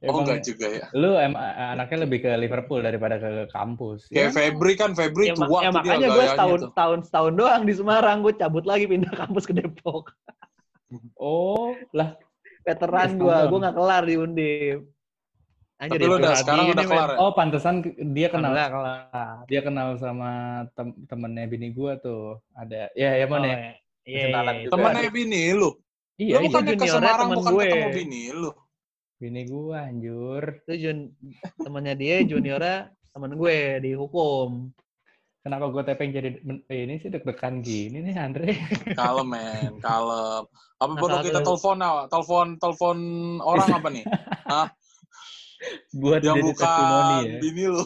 Oh 0.01 0.09
Emang 0.09 0.21
enggak 0.25 0.41
juga 0.49 0.65
ya. 0.65 0.85
Lu 0.97 1.13
em, 1.13 1.37
anaknya 1.37 2.09
lebih 2.09 2.25
ke 2.25 2.31
Liverpool 2.41 2.81
daripada 2.81 3.21
ke 3.21 3.45
kampus. 3.53 4.09
Kayak 4.09 4.33
Febri 4.33 4.73
kan, 4.73 4.97
Febri 4.97 5.29
ya, 5.29 5.37
tua 5.37 5.61
ya, 5.61 5.69
makanya 5.69 6.09
gue 6.09 6.25
setahun, 6.25 6.57
tuh. 6.57 6.69
setahun, 6.73 6.99
setahun 7.05 7.33
doang 7.37 7.63
di 7.69 7.73
Semarang. 7.77 8.25
Gue 8.25 8.33
cabut 8.33 8.65
lagi 8.65 8.89
pindah 8.89 9.13
kampus 9.13 9.45
ke 9.45 9.53
Depok. 9.53 10.09
Oh, 11.21 11.77
lah 11.93 12.17
Veteran 12.67 13.09
gue, 13.15 13.37
gue 13.47 13.59
gak 13.63 13.75
kelar 13.75 14.03
di 14.03 14.15
Undip. 14.19 14.79
Anjir, 15.77 16.01
Tapi 16.01 16.09
lu 16.09 16.15
udah 16.17 16.33
sekarang 16.33 16.65
udah 16.73 16.85
kelar 16.89 17.09
ya? 17.13 17.17
Oh, 17.21 17.31
pantesan 17.31 17.75
dia 18.11 18.27
kenal 18.27 18.49
Alhamdulillah 18.49 18.69
kelar. 18.73 19.37
dia 19.45 19.61
kenal 19.61 19.87
sama 19.95 20.31
tem 20.73 20.89
temennya 21.05 21.45
bini 21.45 21.69
gua 21.69 22.01
tuh. 22.01 22.41
Ada 22.51 22.89
ya 22.97 23.13
ya 23.13 23.25
Oh, 23.25 23.29
mana? 23.29 23.45
iya. 23.45 23.57
Iya, 24.01 24.25
iya. 24.33 24.69
Temennya 24.73 25.09
bini 25.13 25.53
lu. 25.53 25.69
Iya, 26.17 26.41
Lu 26.41 26.41
iya. 26.41 26.47
bukannya 26.49 26.73
ke 26.73 26.81
juniornya 26.81 26.97
Semarang 26.97 27.19
temen 27.21 27.37
bukan 27.37 27.51
gue. 27.53 27.63
ketemu 27.63 27.87
bini 27.93 28.21
lu. 28.33 28.51
Bini 29.21 29.41
gua 29.45 29.77
anjur. 29.85 30.43
Itu 30.65 30.73
jun, 30.81 30.97
temennya 31.61 31.93
dia, 31.93 32.15
juniornya 32.25 32.77
temen 33.13 33.31
gue 33.37 33.57
di 33.77 33.91
hukum. 33.93 34.49
Kenapa 35.47 35.71
gua 35.71 35.79
tepeng 35.81 36.11
jadi 36.11 36.35
eh, 36.67 36.79
ini 36.83 36.99
sih 36.99 37.07
deg-degan 37.07 37.63
gini 37.63 38.03
nih 38.03 38.19
Andre? 38.19 38.51
Kalem 38.93 39.27
men, 39.29 39.79
kalem. 39.79 40.43
Apa 40.75 40.83
Nah, 40.85 40.99
perlu 40.99 41.17
kita 41.23 41.39
telepon 41.39 41.77
ah? 41.79 42.03
Telepon 42.05 42.47
telepon 42.57 42.97
orang 43.39 43.67
apa 43.71 43.87
nih? 43.87 44.03
Buat 45.95 46.19
Yang 46.19 46.35
jadi 46.35 46.51
testimoni 46.51 46.83
bukan 46.91 47.23
ya. 47.23 47.39
bini 47.39 47.63
lu. 47.65 47.83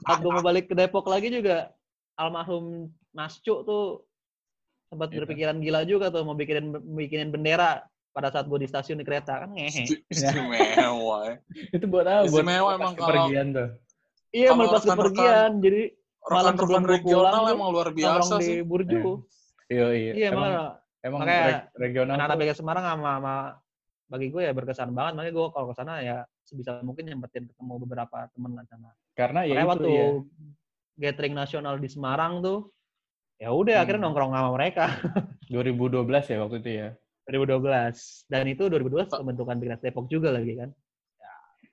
Saat 0.00 0.18
gue 0.18 0.32
mau 0.32 0.40
balik 0.42 0.64
ke 0.66 0.74
Depok 0.74 1.04
lagi 1.06 1.28
juga, 1.28 1.70
almarhum 2.14 2.88
Mas 3.12 3.36
Cuk 3.38 3.62
tuh 3.62 4.08
sempat 4.88 5.12
Iya. 5.12 5.22
berpikiran 5.22 5.56
gila 5.58 5.84
juga 5.84 6.08
tuh 6.08 6.22
mau 6.22 6.32
bikinin 6.32 6.72
bikinin 6.88 7.28
bendera 7.28 7.84
pada 8.10 8.30
saat 8.30 8.46
gue 8.46 8.58
di 8.58 8.66
stasiun 8.66 8.96
di 8.96 9.04
kereta 9.04 9.44
kan 9.44 9.52
ngehe. 9.52 9.84
Isti- 9.84 10.02
Istimewa 10.08 10.56
ya. 11.20 11.34
Itu 11.68 11.84
buat 11.84 12.04
apa? 12.04 12.20
Buat 12.24 12.32
Istimewa 12.32 12.68
emang 12.72 12.94
kalau- 12.94 13.28
kepergian 13.28 13.46
tuh. 13.52 13.68
Iya, 14.32 14.48
Kalau 14.48 14.58
melepas 14.58 14.80
rekan-rekan- 14.80 14.98
kepergian. 15.14 15.50
Jadi 15.60 15.82
malam 16.26 16.54
sebelum 16.56 16.82
gue 16.82 16.92
regional 16.94 17.20
pulang 17.26 17.44
tuh, 17.44 17.54
emang 17.54 17.68
luar 17.68 17.88
biasa 17.90 18.10
nongkrong 18.16 18.40
di 18.40 18.46
sih. 18.46 18.56
Burju. 18.62 19.00
Iya, 19.66 19.86
iya. 19.92 20.12
Iya, 20.14 20.28
Emang 20.30 20.50
Emang 21.04 21.20
Makanya 21.20 21.44
reg- 21.44 21.68
regional 21.76 22.14
anak-anak 22.16 22.32
tuh, 22.32 22.40
Liga 22.40 22.54
Semarang 22.56 22.84
sama, 22.86 23.10
sama 23.20 23.34
bagi 24.06 24.26
gue 24.28 24.40
ya 24.40 24.52
berkesan 24.52 24.90
banget. 24.90 25.12
Makanya 25.14 25.32
gue 25.32 25.46
kalau 25.50 25.66
ke 25.68 25.74
sana 25.74 25.92
ya 26.00 26.16
sebisa 26.40 26.80
mungkin 26.80 27.04
nyempetin 27.04 27.44
ketemu 27.44 27.74
beberapa 27.78 28.24
temen 28.30 28.52
lah 28.52 28.64
sana. 28.64 28.88
karena 29.12 29.44
ya 29.44 29.52
Makanya 29.52 29.62
itu 29.62 29.68
waktu 29.70 29.90
ya. 29.92 30.06
gathering 30.98 31.34
nasional 31.34 31.76
di 31.76 31.86
Semarang 31.86 32.40
tuh, 32.40 32.72
ya 33.36 33.52
udah 33.52 33.84
akhirnya 33.84 34.00
Hmm. 34.00 34.06
nongkrong 34.10 34.32
sama 34.32 34.50
mereka 34.52 34.84
2012 35.52 36.24
ya 36.24 36.36
waktu 36.40 36.56
itu 36.58 36.70
ya. 36.72 36.88
2012. 37.26 38.24
Dan 38.26 38.44
itu 38.46 38.62
2012 38.64 39.12
pembentukan 39.12 39.56
Big 39.56 39.70
Reds 39.70 39.82
Depok 39.82 40.06
juga 40.08 40.28
lagi 40.28 40.56
kan. 40.56 40.72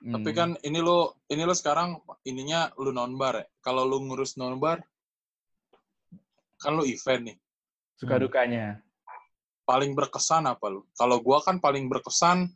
Tapi 0.02 0.30
Hmm. 0.34 0.38
kan 0.38 0.50
ini 0.66 0.82
lo 0.82 1.22
ini 1.30 1.46
lo 1.46 1.54
sekarang 1.54 1.94
ininya 2.26 2.74
lu 2.82 2.90
nonbar 2.90 3.38
ya. 3.38 3.46
Kalau 3.62 3.86
lu 3.86 4.02
ngurus 4.10 4.34
nonbar 4.34 4.82
kan 6.58 6.74
lu 6.74 6.86
event 6.86 7.30
nih. 7.30 7.38
suka 8.02 8.18
Hmm. 8.18 8.24
dukanya. 8.26 8.66
Paling 9.62 9.94
berkesan 9.94 10.50
apa 10.50 10.74
lu? 10.74 10.82
Kalau 10.98 11.22
gua 11.22 11.38
kan 11.46 11.62
paling 11.62 11.86
berkesan 11.86 12.50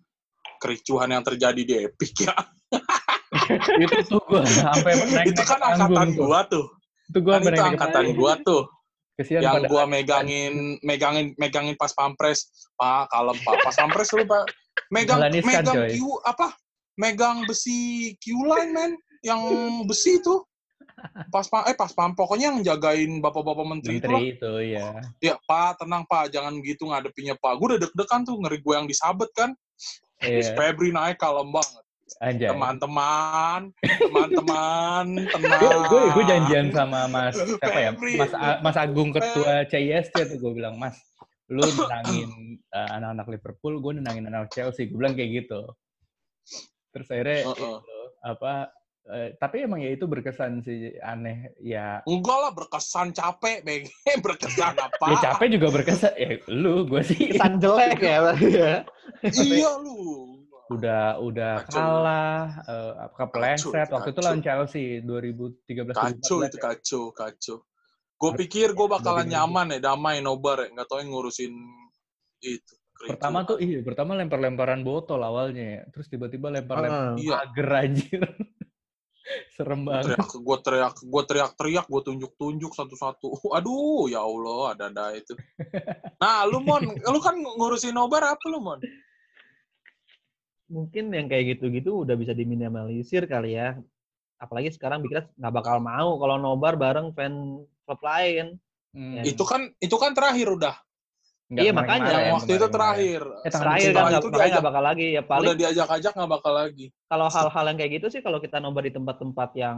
kericuhan 0.58 1.14
yang 1.14 1.22
terjadi 1.22 1.62
di 1.62 1.74
Epic 1.86 2.26
ya. 2.26 2.34
itu 3.86 4.00
tuh 4.10 4.22
gue 4.26 4.42
sampai 4.42 4.94
itu 5.30 5.42
kan 5.46 5.62
angkatan 5.62 6.18
gua 6.18 6.50
tuh. 6.50 6.66
Itu 7.14 7.22
gue 7.22 7.30
Kan 7.30 7.46
itu 7.46 7.62
angkatan 7.62 8.06
gua 8.18 8.42
tuh. 8.42 8.66
Kesian 9.22 9.46
yang 9.46 9.70
gua 9.70 9.86
megangin 9.86 10.82
megangin 10.82 11.38
megangin 11.38 11.78
pas 11.78 11.94
pampres. 11.94 12.50
Pak, 12.74 13.06
kalem 13.14 13.38
Pak. 13.46 13.70
Pas 13.70 13.76
pampres 13.78 14.10
lu 14.18 14.26
Pak. 14.26 14.50
Megang 14.90 15.22
megang. 15.30 15.94
Q 15.94 16.02
apa? 16.26 16.58
Megang 16.96 17.44
besi 17.44 17.78
Q-line 18.18 18.72
men 18.72 18.92
yang 19.22 19.42
besi 19.84 20.18
itu. 20.18 20.44
Pas 21.28 21.46
pa- 21.46 21.68
eh 21.68 21.76
pas 21.76 21.92
pam 21.92 22.12
pokoknya 22.12 22.50
yang 22.50 22.64
jagain 22.64 23.20
bapak-bapak 23.20 23.66
menteri, 23.68 24.00
itu 24.00 24.08
lah. 24.08 24.16
menteri 24.16 24.32
itu 24.32 24.52
ya. 24.66 24.88
Ya, 25.20 25.36
Pak, 25.44 25.84
tenang 25.84 26.08
Pak, 26.08 26.32
jangan 26.32 26.56
gitu 26.60 26.88
ngadepinya 26.88 27.36
Pak. 27.36 27.52
Gue 27.60 27.68
udah 27.76 27.82
deg-degan 27.82 28.24
tuh, 28.24 28.40
ngeri 28.40 28.58
gue 28.58 28.74
yang 28.74 28.88
disabet 28.88 29.28
kan. 29.34 29.52
Iya, 30.18 30.56
Febri 30.56 30.90
naik 30.90 31.20
kalem 31.20 31.52
banget. 31.52 31.84
anjay. 32.22 32.48
Teman-teman, 32.48 33.62
teman-teman, 33.82 35.06
tenang. 35.34 35.62
Gue 35.90 36.02
gue 36.14 36.24
janjian 36.24 36.70
sama 36.70 37.06
Mas 37.06 37.34
siapa 37.36 37.80
ya? 37.82 37.92
Mas 37.92 38.32
A- 38.32 38.60
Mas 38.62 38.78
Agung 38.78 39.10
ketua 39.10 39.66
CISC 39.68 40.14
tuh 40.14 40.38
gue 40.40 40.52
bilang, 40.54 40.78
"Mas, 40.78 40.96
lu 41.50 41.66
nenangin 41.66 42.30
uh, 42.70 42.90
anak-anak 42.94 43.28
Liverpool, 43.28 43.74
gue 43.80 43.92
nenangin 43.98 44.26
anak 44.26 44.48
Chelsea." 44.50 44.86
Gue 44.86 45.02
bilang 45.02 45.14
kayak 45.14 45.44
gitu. 45.44 45.62
Terus 46.96 47.08
akhirnya 47.12 47.40
Heeh. 47.44 47.52
itu, 47.52 48.00
apa 48.24 48.54
eh, 49.12 49.30
tapi 49.36 49.68
emang 49.68 49.84
ya 49.84 49.92
itu 49.92 50.08
berkesan 50.08 50.64
sih 50.64 50.96
aneh 51.04 51.52
ya. 51.60 52.00
Enggak 52.08 52.38
lah, 52.40 52.52
berkesan 52.56 53.12
capek, 53.12 53.68
Bang. 53.68 53.84
berkesan 54.26 54.74
apa? 54.80 55.06
Ya 55.12 55.16
capek 55.30 55.60
juga 55.60 55.68
berkesan. 55.76 56.16
Ya 56.16 56.40
lu 56.48 56.88
gue 56.88 57.04
sih 57.04 57.36
Kesan 57.36 57.60
jelek 57.60 58.00
ya 58.00 58.18
berarti 58.24 58.50
ya. 58.50 58.76
Iya 59.28 59.72
lu. 59.84 60.00
udah 60.66 61.22
udah 61.22 61.62
Kacau. 61.62 61.78
kalah 61.78 62.42
eh, 62.66 62.94
kepleset 63.14 63.86
Kacau, 63.86 63.94
waktu 64.02 64.10
itu 64.10 64.18
kacau. 64.18 64.26
lawan 64.26 64.42
Chelsea 64.42 64.86
2013 65.06 65.94
Kacau 65.94 66.36
2014 66.42 66.50
itu, 66.50 66.58
ya. 66.58 66.62
kacau, 66.64 67.04
kacau. 67.14 67.58
Gue 68.16 68.32
pikir 68.40 68.72
gue 68.74 68.88
bakalan 68.90 69.28
nyaman 69.30 69.76
ya, 69.78 69.92
damai, 69.92 70.24
nobar 70.26 70.66
ya. 70.66 70.68
Nggak 70.74 70.88
tau 70.90 70.98
yang 71.04 71.12
ngurusin 71.14 71.54
itu. 72.42 72.76
Pertama 72.96 73.44
tuh 73.44 73.60
iya, 73.60 73.84
pertama 73.84 74.16
lempar-lemparan 74.16 74.82
botol 74.82 75.20
awalnya 75.20 75.66
ya. 75.80 75.82
Terus 75.92 76.08
tiba-tiba 76.08 76.48
lempar-lempar 76.48 77.20
Heeh. 77.20 77.28
Iya. 77.28 77.36
pagar 77.44 77.70
anjir. 77.84 78.22
Serem 79.58 79.82
banget. 79.88 80.14
teriak 80.14 80.32
gue 80.38 80.58
teriak 80.62 80.96
gue 81.02 81.24
teriak 81.26 81.52
teriak 81.58 81.86
gue 81.90 82.02
tunjuk 82.06 82.32
tunjuk 82.38 82.72
satu 82.78 82.94
satu 82.94 83.34
aduh 83.58 84.06
ya 84.06 84.22
allah 84.22 84.78
ada 84.78 84.94
ada 84.94 85.18
itu 85.18 85.34
nah 86.22 86.46
lu 86.46 86.62
mon 86.62 86.94
lu 86.94 87.20
kan 87.24 87.34
ngurusin 87.34 87.98
nobar 87.98 88.38
apa 88.38 88.46
lu 88.54 88.62
mon 88.62 88.78
Mungkin 90.66 91.14
yang 91.14 91.30
kayak 91.30 91.58
gitu-gitu 91.58 92.06
udah 92.10 92.18
bisa 92.18 92.34
diminimalisir 92.34 93.30
kali 93.30 93.54
ya. 93.54 93.78
Apalagi 94.42 94.74
sekarang 94.74 95.06
Reds 95.06 95.30
nggak 95.38 95.54
bakal 95.62 95.78
mau 95.78 96.18
kalau 96.18 96.42
nobar 96.42 96.74
bareng 96.74 97.14
fan 97.14 97.62
klub 97.86 98.02
lain. 98.02 98.58
Hmm. 98.90 99.22
Ya. 99.22 99.30
itu 99.30 99.44
kan 99.46 99.70
itu 99.78 99.94
kan 100.00 100.18
terakhir 100.18 100.50
udah 100.56 100.74
Nggak 101.46 101.62
Iya, 101.62 101.72
makanya. 101.78 102.10
yang 102.10 102.36
waktu 102.42 102.52
itu 102.58 102.68
terakhir 102.74 103.22
tanggal 103.22 103.54
Terakhir 103.54 103.90
kan 103.94 104.02
nggak 104.10 104.24
diajak 104.34 104.50
nggak 104.50 104.66
bakal 104.66 104.84
lagi 104.84 105.06
ya. 105.14 105.22
Paling 105.22 105.46
udah 105.46 105.58
diajak-ajak 105.62 106.12
nggak 106.18 106.32
bakal 106.34 106.54
lagi 106.58 106.86
kalau 107.06 107.28
hal-hal 107.30 107.66
yang 107.70 107.78
kayak 107.78 107.92
gitu 108.02 108.08
sih 108.10 108.22
kalau 108.26 108.40
kita 108.42 108.58
nobar 108.58 108.84
di 108.90 108.94
tempat-tempat 108.94 109.50
yang 109.54 109.78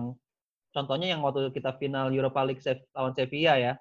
contohnya 0.71 1.07
yang 1.11 1.21
waktu 1.27 1.51
kita 1.51 1.75
final 1.75 2.07
Europa 2.07 2.39
League 2.47 2.63
lawan 2.95 3.11
Sevilla 3.11 3.55
ya. 3.59 3.73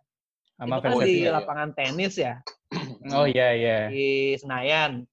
Sama 0.56 0.80
itu 0.80 0.82
kan 0.82 0.90
di 0.90 0.98
Sevilla, 1.04 1.28
ya. 1.30 1.32
lapangan 1.36 1.68
tenis 1.76 2.14
ya 2.16 2.34
Oh 3.16 3.26
iya 3.28 3.48
iya. 3.54 3.78
di 3.86 4.34
Senayan. 4.34 5.06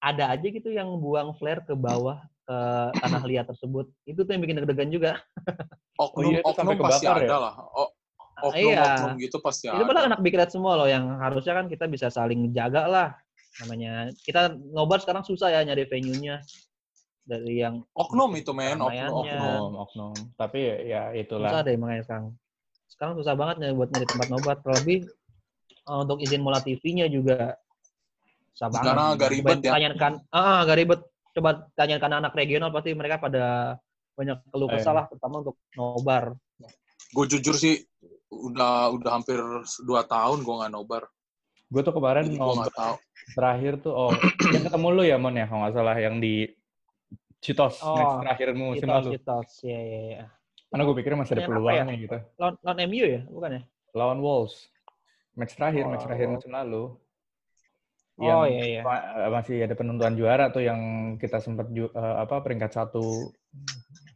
Ada 0.00 0.32
aja 0.32 0.46
gitu 0.48 0.72
yang 0.72 0.96
buang 0.96 1.36
flare 1.36 1.60
ke 1.62 1.76
bawah 1.76 2.24
ke 2.48 2.58
tanah 2.98 3.22
liat 3.28 3.46
tersebut. 3.52 3.86
Itu 4.08 4.24
tuh 4.24 4.32
yang 4.32 4.42
bikin 4.42 4.56
deg-degan 4.64 4.90
juga. 4.90 5.12
oknum 6.00 6.32
iya, 6.32 6.40
itu 6.40 6.52
sampai 6.56 6.74
oknum 6.74 6.86
pasti 6.88 7.04
ya? 7.06 7.12
ada 7.20 7.36
lah 7.36 7.54
O- 7.76 7.92
oknum 8.42 8.72
iya. 8.72 8.84
oknum 8.84 9.12
gitu 9.20 9.36
pasti 9.44 9.68
Itu 9.68 9.76
ada 9.76 9.86
padahal 9.86 10.06
anak 10.10 10.20
Big 10.24 10.34
Red 10.36 10.50
semua 10.50 10.76
loh 10.80 10.88
yang 10.88 11.20
harusnya 11.20 11.54
kan 11.56 11.66
kita 11.68 11.84
bisa 11.86 12.08
saling 12.08 12.50
jaga 12.50 12.88
lah. 12.88 13.08
Namanya 13.60 14.08
kita 14.24 14.56
nobar 14.72 14.98
sekarang 15.02 15.22
susah 15.26 15.52
ya 15.52 15.60
nyari 15.66 15.84
venue-nya 15.84 16.40
dari 17.26 17.62
yang 17.62 17.84
oknum 17.94 18.32
itu 18.34 18.50
men 18.50 18.80
oknum 18.80 18.90
Keramaiannya. 18.90 19.38
oknum 19.38 19.72
Oknum. 19.86 20.14
Tapi 20.34 20.58
ya, 20.58 20.76
ya 20.86 21.02
itulah. 21.14 21.50
susah 21.52 21.62
deh 21.62 21.76
makanya 21.76 22.02
sekarang. 22.06 22.26
Sekarang 22.90 23.14
susah 23.20 23.34
banget 23.38 23.56
nih 23.62 23.72
buat 23.76 23.88
nyari 23.92 24.06
tempat 24.08 24.28
nobar. 24.32 24.56
Terlebih 24.64 24.98
eh, 25.70 25.98
untuk 26.00 26.18
izin 26.18 26.42
mola 26.42 26.58
TV-nya 26.60 27.06
juga 27.06 27.54
susah 28.56 28.68
banget. 28.68 28.84
Sekarang 28.86 29.06
agak 29.14 29.28
Coba 29.28 29.34
ribet 29.36 29.58
ya. 29.62 29.70
Tanyakan, 29.76 30.12
ah 30.34 30.56
agak 30.64 30.76
ribet. 30.80 31.00
Coba 31.30 31.50
tanyakan 31.78 32.12
anak 32.18 32.32
regional 32.34 32.74
pasti 32.74 32.90
mereka 32.90 33.22
pada 33.22 33.78
banyak 34.18 34.36
keluh 34.52 34.68
Eh. 34.68 34.82
kesah 34.82 34.92
lah, 34.92 35.04
terutama 35.08 35.40
untuk 35.40 35.56
nobar. 35.78 36.34
gue 37.10 37.26
jujur 37.26 37.58
sih 37.58 37.89
udah 38.30 38.94
udah 38.94 39.10
hampir 39.18 39.38
dua 39.82 40.06
tahun 40.06 40.46
gue 40.46 40.54
nggak 40.54 40.72
nobar 40.72 41.04
Gue 41.70 41.82
tuh 41.86 41.94
kemarin 41.94 42.26
jadi 42.26 42.38
mau 42.38 42.54
nggak 42.54 42.74
tahu 42.74 42.94
terakhir 43.34 43.72
tuh 43.82 43.92
oh 43.94 44.10
yang 44.54 44.62
ketemu 44.66 44.86
lu 44.90 45.02
ya 45.06 45.16
Mon 45.18 45.34
ya 45.34 45.46
kalau 45.50 45.66
nggak 45.66 45.74
salah 45.74 45.96
yang 45.98 46.18
di 46.18 46.46
Citos 47.40 47.80
Oh, 47.80 47.96
match 47.96 48.14
terakhir 48.20 48.48
musim 48.52 48.84
Citos, 48.84 48.96
lalu. 49.00 49.10
Citos, 49.16 49.50
ya, 49.64 49.80
ya, 49.80 50.00
ya. 50.12 50.24
Karena 50.68 50.82
gue 50.84 50.96
pikir 51.00 51.12
masih 51.16 51.32
ada 51.40 51.48
peluangnya 51.48 51.94
gitu. 51.96 52.18
Lawan, 52.36 52.54
lawan 52.60 52.78
MU 52.84 53.04
ya, 53.08 53.20
bukan 53.32 53.50
ya? 53.56 53.62
Lawan 53.96 54.18
Wolves. 54.20 54.68
Match 55.40 55.56
terakhir, 55.56 55.88
match 55.88 56.04
Oh. 56.04 56.06
terakhir 56.12 56.28
musim 56.28 56.52
lalu. 56.52 56.92
Oh 58.20 58.44
Yang 58.44 58.52
iya, 58.52 58.64
iya. 58.76 58.82
eh, 58.84 59.30
masih 59.32 59.56
ada 59.64 59.72
penentuan 59.72 60.12
juara 60.20 60.52
tuh 60.52 60.60
yang 60.60 60.80
kita 61.16 61.40
sempat 61.40 61.72
ju- 61.72 61.88
eh, 61.96 62.16
apa 62.20 62.44
peringkat 62.44 62.76
satu 62.76 63.32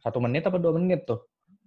satu 0.05 0.17
menit 0.21 0.45
apa 0.45 0.61
dua 0.61 0.77
menit 0.77 1.09
tuh. 1.09 1.25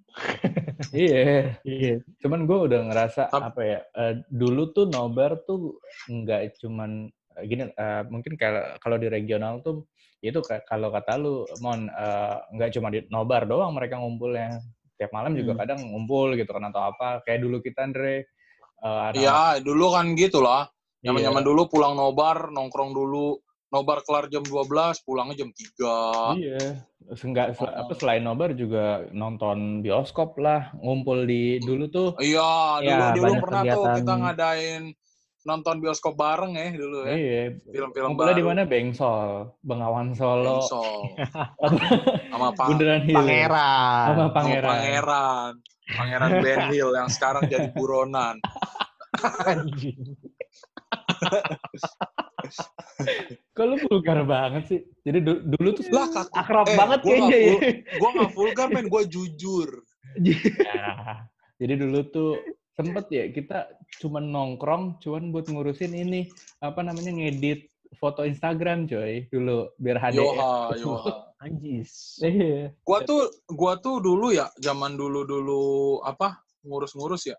iya. 0.95 1.55
Iya. 1.63 1.95
Cuman 2.19 2.45
gue 2.45 2.59
udah 2.71 2.81
ngerasa 2.89 3.29
apa 3.31 3.61
ya 3.61 3.81
eh, 3.93 4.15
dulu 4.27 4.73
tuh 4.73 4.87
nobar 4.87 5.43
tuh 5.45 5.79
nggak 6.07 6.59
cuman 6.59 7.07
eh, 7.37 7.45
gini 7.45 7.69
eh, 7.69 8.03
mungkin 8.09 8.35
kalau 8.35 8.77
kalau 8.79 8.97
di 8.97 9.07
regional 9.07 9.61
tuh 9.61 9.85
itu 10.19 10.43
ka- 10.43 10.67
kalau 10.67 10.91
kata 10.91 11.15
lu 11.15 11.47
mon 11.63 11.87
nggak 12.51 12.71
cuma 12.75 12.91
di 12.91 13.07
nobar 13.07 13.47
doang 13.47 13.71
mereka 13.71 14.03
ngumpulnya 14.03 14.59
tiap 14.99 15.15
malam 15.15 15.39
juga 15.39 15.55
Hmm. 15.55 15.61
kadang 15.63 15.81
ngumpul 15.95 16.35
gitu 16.35 16.51
kan 16.51 16.67
atau 16.67 16.91
apa 16.91 17.23
kayak 17.23 17.39
dulu 17.39 17.63
kita 17.63 17.87
Andre 17.87 18.27
anak- 18.83 19.15
Iya, 19.15 19.39
dulu 19.63 19.95
kan 19.95 20.19
gitu 20.19 20.43
lah. 20.43 20.67
iya, 20.99 21.11
Nyaman-nyaman 21.11 21.45
dulu 21.47 21.71
pulang 21.71 21.95
nobar, 21.95 22.51
nongkrong 22.51 22.91
dulu. 22.91 23.39
Nobar 23.69 24.01
kelar 24.01 24.27
jam 24.27 24.41
12, 24.41 24.97
pulangnya 25.03 25.35
jam 25.37 25.51
3. 25.51 26.35
Iya, 26.35 26.59
Enggak, 27.09 27.53
sel- 27.53 27.67
Oh. 27.67 27.83
apa 27.83 27.93
selain 27.95 28.21
nobar 28.21 28.53
juga 28.53 29.01
nonton 29.11 29.81
bioskop 29.81 30.37
lah, 30.37 30.71
ngumpul 30.75 31.25
di 31.25 31.57
dulu 31.59 31.87
tuh. 31.87 32.09
Iya, 32.19 32.79
dulu 32.79 32.87
Ya, 32.87 33.11
dulu 33.13 33.33
pernah 33.39 33.63
tuh 33.63 33.71
kegiatan. 33.79 33.99
kita 33.99 34.13
ngadain 34.19 34.83
nonton 35.41 35.75
bioskop 35.79 36.15
bareng 36.15 36.53
ya 36.53 36.67
dulu 36.71 36.97
ya. 37.03 37.11
Iya, 37.11 37.41
Film-film 37.67 38.07
ngumpulnya 38.13 38.31
di 38.31 38.39
baru. 38.39 38.51
mana? 38.51 38.63
Bengsol, 38.65 39.29
Bengawan 39.59 40.07
Solo, 40.13 40.61
Bengsol. 40.61 40.95
sama 42.31 42.49
Pak 42.53 42.67
Bundaran 42.67 43.01
Hill, 43.03 43.17
Pangeran. 43.17 44.05
sama 44.05 44.15
sama 44.15 44.31
Pangeran. 44.31 44.71
Pangeran. 44.71 45.53
Pangeran 45.89 46.31
Ben 46.41 46.61
Hill 46.69 46.91
yang 46.95 47.09
sekarang 47.09 47.47
jadi 47.47 47.71
buronan. 47.71 48.41
Anjing. 49.45 50.17
Kok 53.59 53.67
lu 53.67 53.77
vulgar 53.83 54.23
banget 54.23 54.63
sih? 54.71 54.81
Jadi 55.03 55.19
du- 55.19 55.43
dulu 55.43 55.69
tuh 55.75 55.83
Lah 55.91 56.07
kak, 56.07 56.31
Akrab 56.31 56.71
Eh, 56.71 56.79
banget 56.79 57.01
gua 57.03 57.11
nggak 57.11 57.27
kayaknya 57.27 57.39
ya. 57.43 57.51
full- 57.59 57.75
gua 57.99 58.09
nggak 58.15 58.31
vulgar 58.33 58.67
men, 58.71 58.87
gua 58.87 59.03
jujur. 59.03 59.69
Ya, 60.15 60.31
jadi 61.61 61.75
dulu 61.75 61.99
tuh 62.07 62.31
sempet 62.73 63.11
ya 63.11 63.25
kita 63.29 63.67
cuman 63.99 64.31
nongkrong, 64.31 65.03
cuman 65.03 65.35
buat 65.35 65.51
ngurusin 65.51 65.91
ini 65.91 66.31
apa 66.63 66.87
namanya 66.87 67.11
ngedit 67.11 67.67
foto 67.99 68.23
Instagram 68.23 68.87
coy 68.87 69.27
dulu 69.27 69.75
biar 69.75 69.99
HDR. 69.99 70.23
Yoha, 70.23 70.55
yoha. 70.79 71.13
Anjis. 71.43 72.19
Iya. 72.19 72.71
Gua 72.83 73.03
tuh, 73.03 73.27
gua 73.51 73.75
tuh 73.79 73.99
dulu 73.99 74.31
ya, 74.31 74.47
zaman 74.59 74.95
dulu 74.95 75.27
dulu 75.27 75.63
apa 76.03 76.43
ngurus-ngurus 76.63 77.27
ya. 77.27 77.39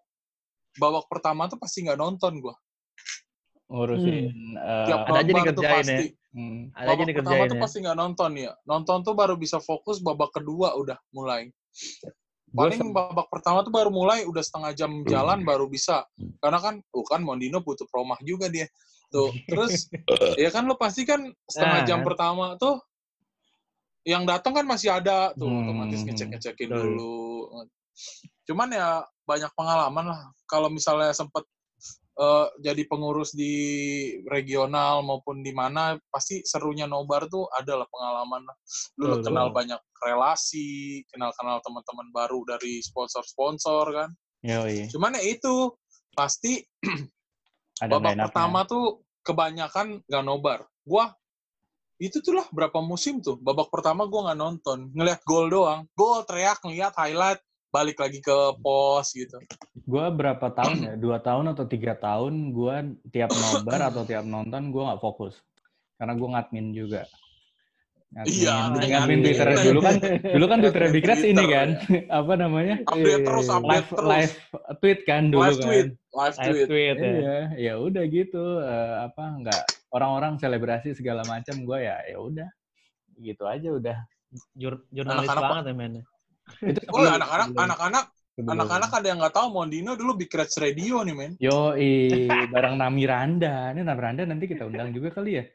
Babak 0.75 1.07
pertama 1.07 1.47
tuh 1.47 1.55
pasti 1.55 1.83
nggak 1.83 1.95
nonton 1.95 2.39
gua. 2.39 2.55
Ngurusin 3.69 4.33
eh, 4.57 4.85
Tiap 4.89 4.99
Ada 5.05 5.19
aja 5.21 5.31
dikerjain 5.31 5.61
ya. 5.61 5.77
pasti. 5.77 6.05
hmm, 6.33 6.59
Ada 6.73 6.89
aja 6.89 7.03
pertama 7.13 7.43
tuh 7.45 7.57
ya. 7.57 7.61
pasti 7.61 7.77
nggak 7.85 7.97
nonton 7.97 8.31
ya. 8.35 8.51
Nonton 8.65 8.97
tuh 9.05 9.13
baru 9.13 9.37
bisa 9.37 9.61
fokus 9.61 10.01
babak 10.01 10.33
kedua 10.33 10.73
udah 10.73 10.97
mulai. 11.13 11.53
Paling 12.49 12.89
babak 12.89 13.29
pertama 13.29 13.61
tuh 13.61 13.69
baru 13.69 13.93
mulai 13.93 14.25
udah 14.25 14.41
setengah 14.41 14.73
jam 14.73 14.91
jalan 15.05 15.45
baru 15.45 15.69
bisa. 15.69 16.01
Karena 16.41 16.57
kan, 16.57 16.81
oh 16.97 17.05
kan 17.05 17.21
Mondino 17.21 17.61
butuh 17.61 17.85
promah 17.85 18.17
juga 18.25 18.49
dia. 18.49 18.65
Tuh, 19.13 19.29
terus 19.45 19.85
ya 20.41 20.49
kan 20.49 20.65
lo 20.65 20.73
pasti 20.73 21.05
kan 21.05 21.29
setengah 21.45 21.81
Nah, 21.81 21.87
jam 21.87 21.99
kan. 22.01 22.07
pertama 22.09 22.45
tuh 22.57 22.81
yang 24.01 24.25
datang 24.25 24.57
kan 24.57 24.65
masih 24.65 24.89
ada 24.89 25.29
tuh 25.37 25.45
Hmm. 25.45 25.61
otomatis 25.61 26.01
ngecek-ngecekin 26.01 26.73
dulu. 26.73 27.53
Cuman 28.49 28.73
ya 28.73 29.05
banyak 29.29 29.51
pengalaman 29.53 30.05
lah. 30.09 30.21
Kalau 30.49 30.73
misalnya 30.73 31.13
sempet 31.13 31.45
eh, 32.19 32.47
jadi 32.59 32.83
pengurus 32.85 33.31
di 33.31 33.55
regional 34.27 35.01
maupun 35.07 35.39
di 35.39 35.55
mana 35.55 35.95
pasti 36.11 36.43
serunya 36.43 36.83
nobar 36.85 37.31
tuh 37.31 37.47
adalah 37.55 37.87
pengalaman. 37.87 38.43
Lu 38.99 39.15
Betul, 39.15 39.31
kenal 39.31 39.47
betul. 39.49 39.57
banyak 39.57 39.81
relasi, 40.03 41.01
kenal-kenal 41.07 41.63
teman-teman 41.63 42.07
baru 42.11 42.43
dari 42.43 42.83
sponsor-sponsor 42.83 43.83
kan. 43.95 44.09
Yoi. 44.43 44.87
Cuman 44.91 45.19
ya 45.19 45.23
itu 45.23 45.71
pasti 46.15 46.59
Ada 47.83 47.95
babak 47.95 48.15
pertama 48.27 48.67
tuh 48.67 49.07
kebanyakan 49.23 50.03
gak 50.03 50.25
nobar. 50.27 50.67
Gua 50.83 51.15
itu 51.99 52.23
tuh 52.23 52.39
lah 52.39 52.47
berapa 52.51 52.79
musim 52.79 53.19
tuh. 53.19 53.35
Babak 53.39 53.71
pertama 53.71 54.07
gua 54.07 54.31
nggak 54.31 54.39
nonton, 54.39 54.79
ngeliat 54.95 55.19
gol 55.27 55.51
doang. 55.51 55.83
Gol 55.95 56.23
teriak 56.23 56.63
ngeliat 56.63 56.95
highlight, 56.95 57.39
balik 57.69 57.97
lagi 57.97 58.19
ke 58.19 58.33
pos 58.59 59.13
gitu. 59.13 59.37
Gue 59.79 60.05
berapa 60.09 60.49
tahun 60.49 60.77
ya? 60.79 60.93
Dua 60.95 61.17
tahun 61.17 61.49
atau 61.49 61.63
tiga 61.63 61.93
tahun 61.93 62.49
gue 62.49 62.75
tiap 63.09 63.29
nobar 63.29 63.87
atau 63.87 64.03
tiap 64.03 64.23
nonton 64.23 64.69
gue 64.69 64.83
nggak 64.83 64.99
fokus. 64.99 65.37
Karena 65.95 66.13
gue 66.13 66.27
ngadmin 66.27 66.67
juga. 66.71 67.05
Ngadmin, 68.09 68.33
Iya, 68.33 68.53
ngadmin 68.65 68.89
ngadmin. 68.89 69.19
Twitter 69.21 69.47
dulu 69.63 69.79
kan 69.79 69.95
dulu 70.25 70.45
kan 70.47 70.57
Twitter 70.59 70.81
Reds 70.89 71.21
ini 71.23 71.45
kan 71.45 71.69
apa 72.19 72.33
namanya 72.35 72.75
Update 72.83 73.21
terus, 73.21 73.45
update 73.47 73.69
live 73.69 73.87
terus. 73.87 74.07
live 74.09 74.33
tweet 74.81 74.99
kan 75.05 75.21
dulu 75.29 75.41
live 75.45 75.53
kan 75.53 75.65
tweet, 75.69 75.87
live 76.09 76.35
Live 76.35 76.49
tweet. 76.49 76.67
tweet 76.67 76.97
ya. 76.97 77.05
iya 77.05 77.37
ya 77.53 77.73
udah 77.77 78.03
gitu 78.05 78.45
Eh, 78.59 78.95
apa 79.05 79.23
nggak 79.37 79.61
orang-orang 79.93 80.33
selebrasi 80.35 80.97
segala 80.97 81.21
macam 81.23 81.53
gue 81.61 81.79
ya 81.79 82.01
ya 82.03 82.17
udah 82.17 82.49
gitu 83.15 83.45
aja 83.45 83.69
udah 83.69 83.97
Jur- 84.53 84.85
jurnalis 84.89 85.29
banget 85.29 85.65
ya 85.65 85.73
men. 85.73 85.93
Itu 86.63 86.81
Oh, 86.91 87.03
anak-anak, 87.05 87.47
anak-anak, 87.55 88.05
anak-anak 88.39 88.89
ada 88.95 89.05
yang 89.07 89.19
nggak 89.19 89.35
tahu 89.35 89.47
Mondino 89.51 89.93
dulu 89.99 90.15
Big 90.19 90.31
Reds 90.31 90.57
Radio 90.57 91.03
nih 91.03 91.15
men. 91.15 91.31
Yo, 91.37 91.75
barang 92.49 92.75
Namiranda. 92.79 93.75
Ini 93.75 93.83
Namiranda 93.83 94.23
nanti 94.23 94.47
kita 94.47 94.65
undang 94.67 94.91
juga 94.95 95.11
kali 95.11 95.39
ya. 95.39 95.45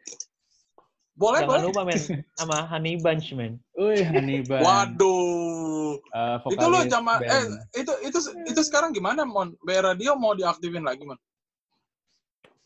Boleh, 1.14 1.46
Jangan 1.46 1.62
boleh. 1.62 1.64
lupa 1.70 1.82
men 1.86 2.00
sama 2.34 2.58
Honey 2.66 2.98
Bunch 2.98 3.30
men. 3.38 3.62
Wih, 3.78 4.02
Hannibal. 4.02 4.66
Waduh. 4.66 5.94
Eh, 6.02 6.36
itu 6.50 6.64
lo 6.66 6.78
sama 6.90 7.22
band. 7.22 7.30
eh 7.30 7.44
itu 7.86 7.92
itu 8.02 8.18
itu 8.50 8.60
sekarang 8.66 8.90
gimana 8.90 9.22
Mon? 9.22 9.54
B 9.62 9.68
Radio 9.78 10.18
mau 10.18 10.34
diaktifin 10.34 10.82
lagi, 10.82 11.06
Mon? 11.06 11.18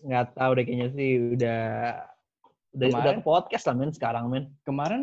Nggak 0.01 0.33
tahu 0.33 0.51
deh 0.57 0.65
kayaknya 0.65 0.89
sih 0.97 1.11
udah 1.37 1.61
udah 2.79 2.87
Kemarin- 2.95 3.03
udah 3.03 3.15
ke 3.19 3.23
podcast 3.27 3.65
lah 3.67 3.75
men 3.75 3.91
sekarang 3.91 4.25
men. 4.31 4.45
Kemarin 4.63 5.03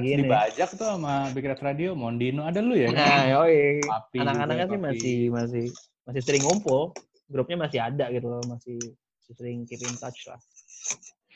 gini. 0.00 0.24
dibajak 0.24 0.72
tuh 0.72 0.88
sama 0.88 1.28
Big 1.36 1.44
Red 1.44 1.60
Radio, 1.60 1.92
Mondino 1.92 2.48
ada 2.48 2.64
lu 2.64 2.72
ya? 2.72 2.88
Nah, 2.88 3.28
yoi. 3.28 3.84
Anak-anaknya 4.16 4.66
sih 4.66 4.80
masih 4.80 5.18
masih 5.28 5.64
masih 6.08 6.22
sering 6.24 6.42
ngumpul. 6.48 6.96
Grupnya 7.28 7.60
masih 7.60 7.78
ada 7.78 8.08
gitu 8.10 8.26
loh, 8.26 8.42
masih, 8.48 8.80
masih 9.20 9.34
sering 9.36 9.62
keep 9.68 9.84
in 9.84 9.94
touch 10.00 10.26
lah. 10.26 10.40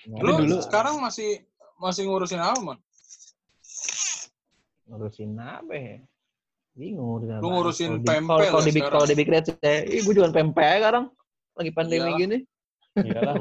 Lu 0.08 0.40
dulu- 0.40 0.64
sekarang 0.64 0.98
masih 0.98 1.44
masih 1.76 2.08
ngurusin 2.08 2.40
apa, 2.40 2.58
Mon? 2.58 2.78
ngurusin 4.84 5.30
apa 5.36 5.72
ya? 5.72 5.96
Bingung. 6.74 7.22
Lu 7.28 7.48
ngurusin 7.54 8.02
pempel 8.02 8.40
Kalau 8.42 8.60
di 8.64 8.72
kalau 8.82 9.06
di 9.06 9.14
Big 9.14 9.30
Red 9.30 9.46
ya, 9.62 9.84
ih 9.86 10.02
gue 10.02 10.12
jualan 10.16 10.34
pempek 10.34 10.82
sekarang. 10.82 11.06
Lagi 11.54 11.70
pandemi 11.70 12.02
Iyalah. 12.10 12.18
gini. 12.18 12.38
Iyalah. 12.94 13.34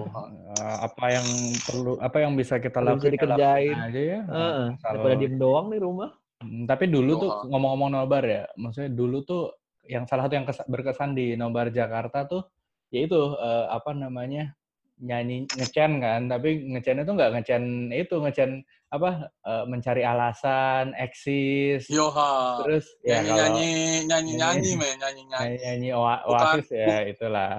eh, 0.50 0.78
apa 0.84 1.06
yang 1.12 1.28
perlu 1.62 1.92
apa 1.98 2.18
yang 2.20 2.34
bisa 2.34 2.58
kita 2.58 2.82
lakukan 2.82 3.06
kita 3.06 3.14
dikerjain. 3.30 3.78
aja 3.78 4.02
ya. 4.02 4.20
Heeh. 4.26 4.68
Kalau- 4.80 4.94
Daripada 4.98 5.16
diem 5.16 5.36
doang 5.38 5.68
di 5.70 5.78
rumah. 5.78 6.10
Hmm, 6.42 6.66
Tapi 6.66 6.86
dulu 6.88 7.12
tuh 7.18 7.32
ngomong-ngomong 7.48 7.90
nobar 7.94 8.24
ya, 8.26 8.44
maksudnya 8.56 8.92
dulu 8.92 9.22
tuh 9.22 9.44
yang 9.84 10.04
salah 10.04 10.26
satu 10.26 10.36
yang 10.36 10.44
kes- 10.44 10.66
berkesan 10.66 11.14
di 11.14 11.36
nobar 11.36 11.70
Jakarta 11.70 12.26
tuh 12.26 12.44
yaitu 12.90 13.16
eh, 13.36 13.66
apa 13.70 13.92
namanya 13.92 14.52
nyanyi 15.00 15.50
ngecen 15.50 15.98
kan, 15.98 16.22
tapi 16.28 16.70
ngecen 16.70 17.02
itu 17.02 17.12
nggak 17.12 17.32
ngecen 17.34 17.64
itu 17.92 18.16
ngecen 18.18 18.52
apa 18.90 19.10
eh, 19.42 19.64
mencari 19.66 20.04
alasan, 20.04 20.94
eksis, 20.94 21.90
Yoha. 21.90 22.62
terus 22.62 22.86
ya 23.02 23.20
Nyanyi 23.20 23.28
kalau 23.28 23.40
nyanyi 23.40 23.70
nyanyi 24.06 24.06
nyanyi 24.06 24.34
Nyanyi. 24.38 24.72
men 24.76 24.94
nyanyi 24.96 25.22
nyanyi. 25.24 25.54
nyanyi, 25.58 25.58
nyanyi 25.64 25.90
oasis 26.26 26.68
ya 26.70 26.98
itulah. 27.08 27.54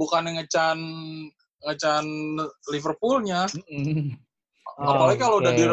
Bukan 0.00 0.32
ngecan 0.32 0.78
ngecan 1.68 2.04
Liverpoolnya. 2.72 3.44
Mm-mm. 3.52 4.16
Oh, 4.80 4.96
apalagi 4.96 5.20
kalau 5.20 5.36
udah 5.44 5.52
di 5.52 5.64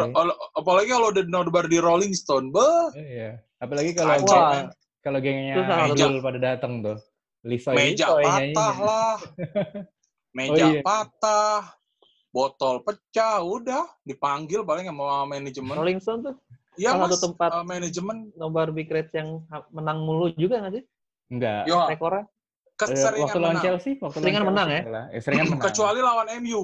apalagi 0.52 0.88
kalau 0.92 1.08
udah 1.08 1.24
nobar 1.32 1.64
di 1.64 1.80
Rolling 1.80 2.12
Stone. 2.12 2.52
Beh, 2.52 2.92
Iya. 2.92 3.40
Apalagi 3.56 3.96
kalau 3.96 4.20
men. 4.20 4.68
kalau 5.00 5.18
gengnya 5.24 5.64
Abdul 5.64 6.20
pada 6.20 6.36
datang 6.36 6.84
tuh. 6.84 7.00
Lisoy 7.46 7.72
meja 7.72 8.12
Lisoy 8.12 8.24
patah 8.26 8.76
lah. 8.76 9.16
Meja 10.36 10.64
Oh, 10.68 10.70
iya. 10.76 10.82
patah. 10.84 11.72
Botol 12.28 12.84
pecah, 12.84 13.40
udah 13.40 13.88
dipanggil 14.04 14.60
paling 14.60 14.84
sama 14.84 15.24
manajemen. 15.24 15.72
Rolling 15.72 15.98
Stone 16.04 16.20
tuh 16.28 16.36
Iya 16.78 16.94
salah 16.94 17.10
satu 17.10 17.32
tempat 17.32 17.50
eh, 17.50 17.64
manajemen 17.66 18.30
nobar 18.38 18.70
Big 18.70 18.86
Red 18.86 19.10
yang 19.10 19.42
menang 19.74 20.06
mulu 20.06 20.30
juga 20.38 20.62
nggak 20.62 20.78
sih? 20.78 20.84
Enggak. 21.34 21.66
yo 21.66 21.90
Rekornya? 21.90 22.24
Eh, 22.78 22.86
keseringan 22.86 23.18
waktu 23.26 23.38
lawan 23.38 23.50
menang. 23.50 23.64
Chelsea, 23.66 23.90
waktu 23.94 24.04
lawan 24.06 24.14
Seringan 24.14 24.38
Chelsea 24.38 24.50
menang 24.54 24.68
ya? 24.70 24.80
kalah. 24.86 25.04
Eh, 25.10 25.20
seringan 25.20 25.46
menang. 25.50 25.64
Kecuali 25.66 25.98
lawan 25.98 26.28
MU. 26.38 26.62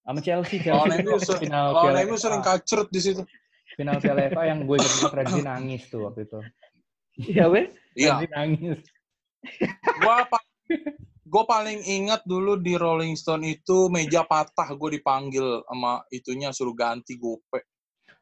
sama 0.00 0.20
Chelsea, 0.22 0.56
Lawan 0.62 0.86
Chelsea 0.86 1.02
MU, 1.02 1.10
waktu 1.12 1.26
ser- 1.26 1.40
final 1.42 1.64
lawan 1.68 1.94
MU 2.06 2.16
sering 2.16 2.40
kacrut 2.40 2.88
di 2.88 3.00
situ. 3.00 3.22
Final 3.74 3.98
Piala 3.98 4.22
FA 4.30 4.42
yang 4.46 4.62
gue 4.62 4.76
banget 4.78 5.12
Reggie 5.12 5.42
nangis 5.42 5.82
tuh 5.86 6.00
waktu 6.06 6.20
itu. 6.24 6.38
Iya, 7.18 7.44
be? 7.50 7.62
Iya, 7.92 8.22
nangis. 8.30 8.78
gua 9.98 10.24
pa- 10.24 10.46
gua 11.22 11.42
paling 11.44 11.82
ingat 11.82 12.22
dulu 12.22 12.54
di 12.56 12.78
Rolling 12.78 13.12
Stone 13.14 13.44
itu 13.44 13.90
meja 13.90 14.22
patah, 14.22 14.70
gue 14.70 14.96
dipanggil 14.96 15.42
sama 15.66 16.06
itunya 16.08 16.54
suruh 16.54 16.72
ganti 16.72 17.18
gope. 17.18 17.65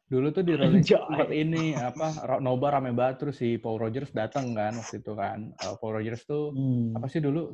Dulu 0.05 0.27
tuh 0.31 0.43
di 0.43 0.53
Rolling 0.59 0.81
Anjay. 0.81 0.95
Stone 0.95 1.09
sempat 1.09 1.31
ini 1.31 1.65
apa 1.73 2.07
Nobar 2.39 2.75
rame 2.75 2.91
banget 2.91 3.17
terus 3.21 3.37
si 3.37 3.57
Paul 3.57 3.79
Rogers 3.79 4.11
datang 4.11 4.53
kan 4.53 4.75
waktu 4.75 4.99
itu 4.99 5.13
kan. 5.13 5.51
Eh, 5.55 5.75
Paul 5.77 5.93
Rogers 5.95 6.23
tuh 6.23 6.51
Hmm. 6.51 6.93
apa 6.93 7.07
sih 7.07 7.19
dulu 7.19 7.53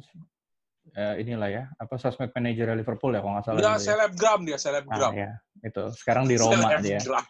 Eh, 0.91 1.23
inilah 1.23 1.47
ya 1.47 1.65
apa 1.77 1.95
sosmed 1.95 2.33
manager 2.33 2.73
Liverpool 2.73 3.13
ya 3.13 3.21
kalau 3.21 3.33
nggak 3.33 3.45
salah 3.45 3.55
Dia 3.55 3.63
dulu 3.63 3.71
ya. 3.71 3.85
selebgram 3.85 4.41
dia, 4.43 4.51
Ah, 4.51 4.59
selebgram. 4.59 5.13
ya 5.15 5.31
itu 5.61 5.83
sekarang 5.95 6.25
di 6.25 6.35
Roma 6.41 6.57
dia 6.79 6.99
Selebgram. 6.99 7.25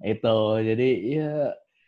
itu 0.00 0.36
jadi 0.62 0.88
ya 1.04 1.32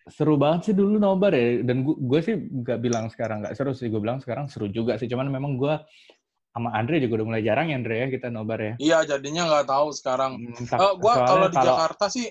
seru 0.07 0.35
banget 0.37 0.61
sih 0.63 0.75
dulu 0.75 0.99
nobar 0.99 1.33
ya 1.33 1.65
dan 1.65 1.77
gue 1.83 2.21
sih 2.21 2.37
nggak 2.37 2.79
bilang 2.79 3.07
sekarang 3.09 3.41
nggak 3.41 3.55
seru 3.55 3.73
sih 3.73 3.89
gue 3.89 3.97
bilang 3.97 4.21
sekarang 4.21 4.45
seru 4.45 4.69
juga 4.69 4.95
sih 4.95 5.07
cuman 5.07 5.31
memang 5.31 5.57
gue 5.57 5.73
sama 6.55 6.71
Andre 6.71 7.03
juga 7.03 7.19
udah 7.19 7.27
mulai 7.35 7.43
jarang 7.43 7.67
ya 7.67 7.77
Andre 7.83 7.97
ya 7.99 8.09
kita 8.15 8.31
nobar 8.31 8.61
ya 8.63 8.75
Iya, 8.79 8.99
jadinya 9.19 9.43
nggak 9.51 9.67
tahu 9.67 9.91
sekarang. 9.91 10.39
Hmm, 10.39 10.55
Eh, 10.55 10.67
tak- 10.71 10.97
gua 11.03 11.15
kalau 11.27 11.47
di 11.51 11.59
Jakarta 11.59 12.05
sih 12.07 12.27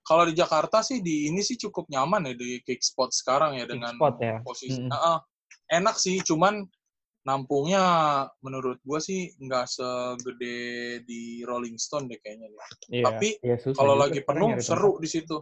kalau 0.00 0.24
di 0.24 0.32
Jakarta 0.32 0.78
sih 0.80 1.04
di 1.04 1.28
ini 1.28 1.44
sih 1.44 1.60
cukup 1.60 1.84
nyaman 1.92 2.32
ya 2.32 2.34
di 2.34 2.64
Kickspot 2.64 3.12
sekarang 3.12 3.60
ya 3.60 3.68
dengan 3.68 3.92
spot 4.00 4.16
ya. 4.24 4.40
posisi. 4.40 4.80
Ah, 4.88 4.96
ah. 4.96 5.18
enak 5.68 6.00
sih 6.00 6.16
cuman 6.24 6.64
nampungnya 7.28 7.84
menurut 8.40 8.80
gua 8.88 9.04
sih 9.04 9.36
nggak 9.36 9.68
segede 9.68 10.56
di 11.04 11.44
Rolling 11.44 11.76
Stone 11.76 12.08
deh 12.08 12.16
kayaknya 12.24 12.48
nih. 12.48 12.60
Iya, 12.88 13.04
tapi 13.04 13.28
iya, 13.44 13.56
susah 13.60 13.76
Kalau 13.76 13.94
juga 14.00 14.02
lagi 14.08 14.20
penuh 14.24 14.48
seru 14.64 14.92
di 14.96 15.08
situ. 15.12 15.36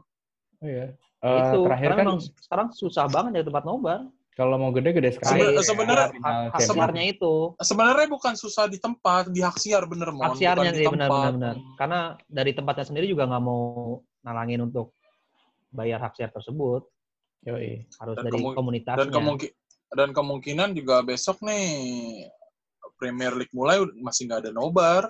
Oh, 0.58 0.66
iya. 0.66 0.98
Eh, 1.22 1.38
itu 1.46 1.58
terakhir 1.62 1.88
karena 1.94 2.02
kan 2.02 2.18
sekarang 2.42 2.68
susah 2.74 3.06
banget 3.06 3.38
dari 3.38 3.46
tempat 3.46 3.62
nobar. 3.62 4.02
Kalau 4.36 4.60
mau 4.60 4.68
gede 4.68 4.92
gede 4.92 5.16
sekali 5.16 5.40
Seben- 5.40 5.56
ya, 5.56 5.62
sebenarnya- 5.64 6.10
Champions. 6.12 6.68
siarnya 6.68 7.04
itu. 7.08 7.34
Sebenarnya 7.56 8.06
bukan 8.06 8.34
susah 8.36 8.68
di 8.68 8.76
tempat, 8.76 9.32
di 9.32 9.40
hak 9.40 9.56
siar 9.56 9.82
bener 9.84 10.12
mon. 10.12 10.28
Hak 10.28 10.36
siarnya 10.36 10.60
bukan 10.62 10.70
di 10.70 10.78
sih 10.78 10.86
tempat. 10.86 11.00
benar-benar. 11.08 11.54
Karena 11.74 12.00
dari 12.22 12.52
tempatnya 12.52 12.84
sendiri 12.84 13.06
juga 13.06 13.24
nggak 13.24 13.40
mau 13.40 13.60
nalangin 14.20 14.60
untuk 14.62 14.92
bayar 15.68 15.98
hak 15.98 16.14
siar 16.14 16.28
tersebut. 16.30 16.84
Yoi. 17.42 17.88
Harus 17.96 18.14
Dan 18.14 18.24
dari 18.24 18.36
kemu- 18.36 18.54
komunitasnya. 18.54 19.00
Dan 19.00 19.08
kemungkin 19.10 19.50
dan 19.88 20.10
kemungkinan 20.12 20.68
juga 20.72 21.00
besok 21.00 21.40
nih 21.40 21.66
Premier 22.94 23.32
League 23.32 23.52
mulai 23.52 23.80
masih 23.96 24.26
nggak 24.26 24.40
ada 24.42 24.52
nobar. 24.52 25.02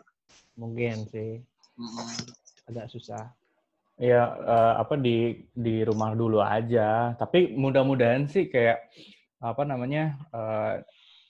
Mungkin 0.55 1.03
sih 1.07 1.43
Mm-mm. 1.75 2.09
agak 2.67 2.87
susah. 2.89 3.35
Iya, 3.97 4.23
eh, 4.29 4.75
apa 4.77 4.95
di 4.95 5.17
di 5.51 5.81
rumah 5.81 6.13
dulu 6.13 6.39
aja. 6.39 7.11
Tapi 7.15 7.51
mudah-mudahan 7.51 8.27
sih 8.27 8.47
kayak 8.47 8.85
apa 9.43 9.63
namanya 9.69 10.17
eh, 10.33 10.75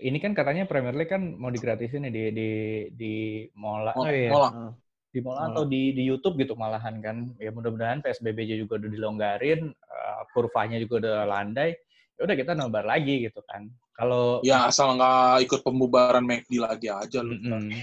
ini 0.06 0.20
kan 0.20 0.36
katanya 0.36 0.68
Premier 0.68 0.92
League 0.92 1.08
kan 1.08 1.40
mau 1.40 1.48
digratisin 1.48 2.04
ya 2.06 2.12
di 2.12 2.24
di 2.30 2.50
di 2.92 3.14
Mola 3.56 3.96
Oh, 3.96 4.04
Oh 4.04 4.12
iya. 4.12 4.28
Mola. 4.30 4.50
Heeh. 4.52 4.70
di 5.16 5.24
Mola 5.24 5.40
Mola. 5.40 5.48
atau 5.56 5.64
di 5.64 5.96
di 5.96 6.02
YouTube 6.04 6.36
gitu 6.36 6.52
malahan 6.52 7.00
kan. 7.00 7.32
Ya 7.40 7.48
mudah-mudahan 7.48 8.04
PSBB 8.04 8.44
juga 8.60 8.76
udah 8.76 8.90
dilonggarin, 8.92 9.72
eh, 9.72 10.20
kurvanya 10.36 10.76
juga 10.76 11.00
udah 11.00 11.16
landai. 11.24 11.72
Ya 12.16 12.20
udah 12.28 12.36
kita 12.36 12.52
nobar 12.52 12.84
lagi 12.84 13.24
gitu 13.24 13.40
kan. 13.48 13.72
Kalau 13.96 14.44
Ya 14.44 14.68
asal 14.68 15.00
nggak 15.00 15.48
ikut 15.48 15.60
pembubaran 15.64 16.28
McD 16.28 16.60
lagi 16.60 16.92
aja 16.92 17.24
lu. 17.24 17.32
Mm-mm. 17.32 17.72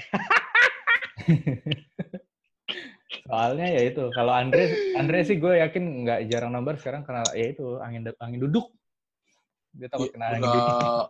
Soalnya 3.23 3.67
ya 3.71 3.81
itu, 3.87 4.03
kalau 4.13 4.33
Andre 4.35 4.67
Andre 4.99 5.23
sih 5.25 5.39
gue 5.41 5.57
yakin 5.57 6.05
nggak 6.05 6.19
jarang 6.29 6.53
nobar 6.53 6.77
sekarang 6.77 7.01
karena 7.07 7.23
ya 7.33 7.49
itu 7.49 7.81
angin 7.81 8.05
angin 8.21 8.45
duduk. 8.45 8.69
Dia 9.73 9.87
takut 9.89 10.07
Iya, 10.07 10.13
kena 10.13 10.25
angin 10.29 10.41
udah 10.43 11.09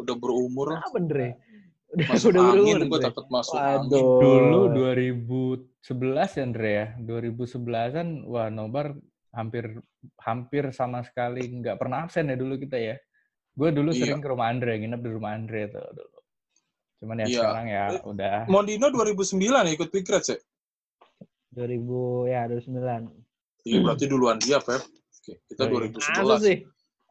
udah 0.00 0.14
berumur. 0.16 0.68
Ah, 0.72 0.88
bener 0.90 1.16
ya. 1.16 1.32
Udah, 1.92 2.06
Masuk 2.08 2.28
udah 2.32 2.42
angin 2.42 2.56
berumur, 2.80 2.88
gue 2.88 3.00
takut 3.04 3.26
masuk 3.28 3.56
angin. 3.60 4.00
Waduh. 4.00 4.20
Dulu 4.24 4.60
2011 4.72 6.32
ya 6.32 6.42
Andre 6.42 6.70
ya, 6.72 6.86
2011-an 6.98 8.08
wah 8.24 8.48
nobar 8.48 8.96
hampir 9.32 9.64
hampir 10.18 10.64
sama 10.72 11.04
sekali 11.04 11.44
nggak 11.52 11.76
pernah 11.76 12.04
absen 12.04 12.32
ya 12.32 12.36
dulu 12.36 12.56
kita 12.56 12.76
ya. 12.76 12.96
Gue 13.52 13.68
dulu 13.68 13.92
Iya. 13.92 14.00
sering 14.08 14.20
ke 14.20 14.28
rumah 14.28 14.48
Andre, 14.48 14.80
nginep 14.80 15.00
di 15.00 15.10
rumah 15.12 15.36
Andre 15.36 15.60
tuh 15.68 15.84
dulu. 15.92 16.18
Cuman 17.04 17.16
ya 17.20 17.26
Iya. 17.28 17.36
sekarang 17.36 17.66
ya 17.68 17.84
Eh, 17.92 18.02
udah 18.08 18.36
Mondino 18.48 18.86
2009 18.88 19.68
ya 19.68 19.72
ikut 19.76 19.90
Pikrets 19.92 20.28
ya? 20.32 20.38
2000 21.52 22.32
ya 22.32 22.48
2009. 22.48 23.12
Iya 23.62 23.78
berarti 23.84 24.04
duluan 24.08 24.40
dia, 24.40 24.58
Pep. 24.58 24.80
Oke, 24.80 25.38
kita 25.44 25.60
Oh, 25.60 25.68
iya. 25.68 25.92
2011. 25.92 26.24
Masa 26.24 26.40
sih? 26.40 26.58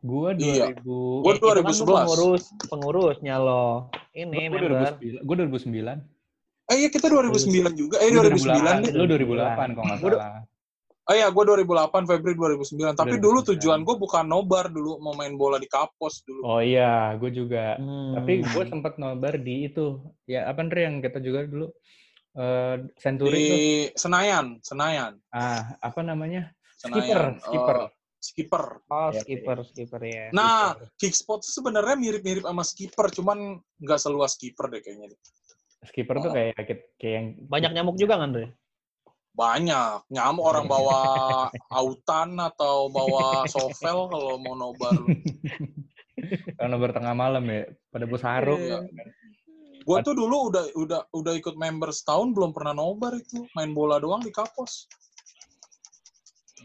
Gue 0.02 0.30
Iya. 0.36 0.66
2000 0.74 1.22
Gua 1.22 1.30
Eh, 1.30 1.38
itu 1.38 1.46
kan 1.46 1.54
lu 1.54 1.62
2011. 1.64 1.86
pengurus, 1.88 2.44
pengurusnya 2.68 3.36
lo. 3.38 3.88
Ini 4.12 4.28
gue 4.50 4.60
member. 4.60 4.98
2009, 4.98 5.22
gue 5.22 5.36
2009. 5.38 5.98
Eh 6.66 6.76
iya 6.78 6.90
kita 6.90 7.06
2009 7.06 7.74
juga. 7.74 7.96
Eh 7.98 8.10
Lu 8.10 8.22
2009 8.24 8.82
nih. 8.82 8.92
Lu 8.92 9.04
2008 9.06 9.70
kalau 9.72 9.86
nggak 9.86 10.00
Gua- 10.00 10.18
salah. 10.18 10.44
Oh 11.02 11.14
iya, 11.14 11.28
gue 11.28 11.44
2008, 11.44 12.06
Februari 12.06 12.38
2009. 12.38 12.94
Tapi 12.94 13.18
2009. 13.18 13.26
dulu 13.26 13.38
tujuan 13.44 13.80
gue 13.82 13.96
bukan 13.98 14.24
nobar 14.24 14.66
dulu, 14.68 14.96
mau 14.98 15.12
main 15.12 15.34
bola 15.34 15.58
di 15.58 15.66
kapos 15.66 16.22
dulu. 16.24 16.42
Oh 16.42 16.62
iya, 16.62 17.14
gue 17.16 17.30
juga. 17.32 17.76
Hmm. 17.76 18.16
Tapi 18.16 18.42
gue 18.42 18.64
sempat 18.66 18.96
nobar 18.96 19.36
di 19.36 19.68
itu. 19.68 19.98
Ya 20.24 20.46
apa 20.46 20.62
Andre 20.62 20.82
yang 20.84 20.96
kita 21.00 21.20
juga 21.20 21.44
dulu 21.44 21.68
eh 22.32 22.76
Century 22.96 23.34
Di 23.34 23.44
tuh. 23.44 23.60
Senayan, 24.00 24.46
Senayan. 24.62 25.20
Ah, 25.30 25.76
apa 25.80 26.00
namanya? 26.00 26.54
Senayan. 26.78 27.04
Skipper, 27.04 27.22
skipper. 27.44 27.78
Eh, 27.78 27.88
skipper. 28.22 28.80
Oh, 28.88 29.10
Ya, 29.10 29.20
skipper, 29.26 29.58
skipper 29.66 30.02
ya. 30.06 30.26
Nah, 30.30 30.78
kickspot 30.96 31.42
tuh 31.42 31.52
sebenarnya 31.52 31.98
mirip-mirip 31.98 32.46
sama 32.46 32.62
skipper, 32.62 33.10
cuman 33.10 33.58
nggak 33.82 34.00
seluas 34.00 34.38
skipper 34.38 34.70
deh 34.70 34.80
kayaknya. 34.80 35.10
Skipper 35.82 36.22
tuh 36.22 36.30
Oh. 36.30 36.34
kayak 36.34 36.54
kayak 36.62 36.80
yang 37.02 37.28
Banyak 37.50 37.72
nyamuk 37.74 37.98
juga 37.98 38.22
kan, 38.22 38.30
Dre? 38.30 38.54
Banyak. 39.34 40.06
Nyamuk 40.14 40.46
orang 40.46 40.66
bawa 40.70 40.98
autan 41.74 42.38
atau 42.38 42.88
bawa 42.88 43.42
sovel 43.54 44.06
kalau 44.08 44.38
mau 44.38 44.54
nobar. 44.54 44.94
kalau 46.62 46.70
nobar 46.70 46.94
tengah 46.94 47.18
malam 47.18 47.44
ya, 47.50 47.66
pada 47.90 48.06
bos 48.06 48.22
harum. 48.22 48.62
Iya. 48.62 48.80
Gue 49.82 49.98
tuh 50.06 50.14
dulu 50.14 50.54
udah 50.54 50.70
udah 50.78 51.02
udah 51.10 51.34
ikut 51.34 51.58
member 51.58 51.90
setahun 51.90 52.38
belum 52.38 52.54
pernah 52.54 52.78
nobar 52.78 53.18
itu, 53.18 53.50
main 53.58 53.74
bola 53.74 53.98
doang 53.98 54.22
di 54.22 54.30
kapos. 54.30 54.86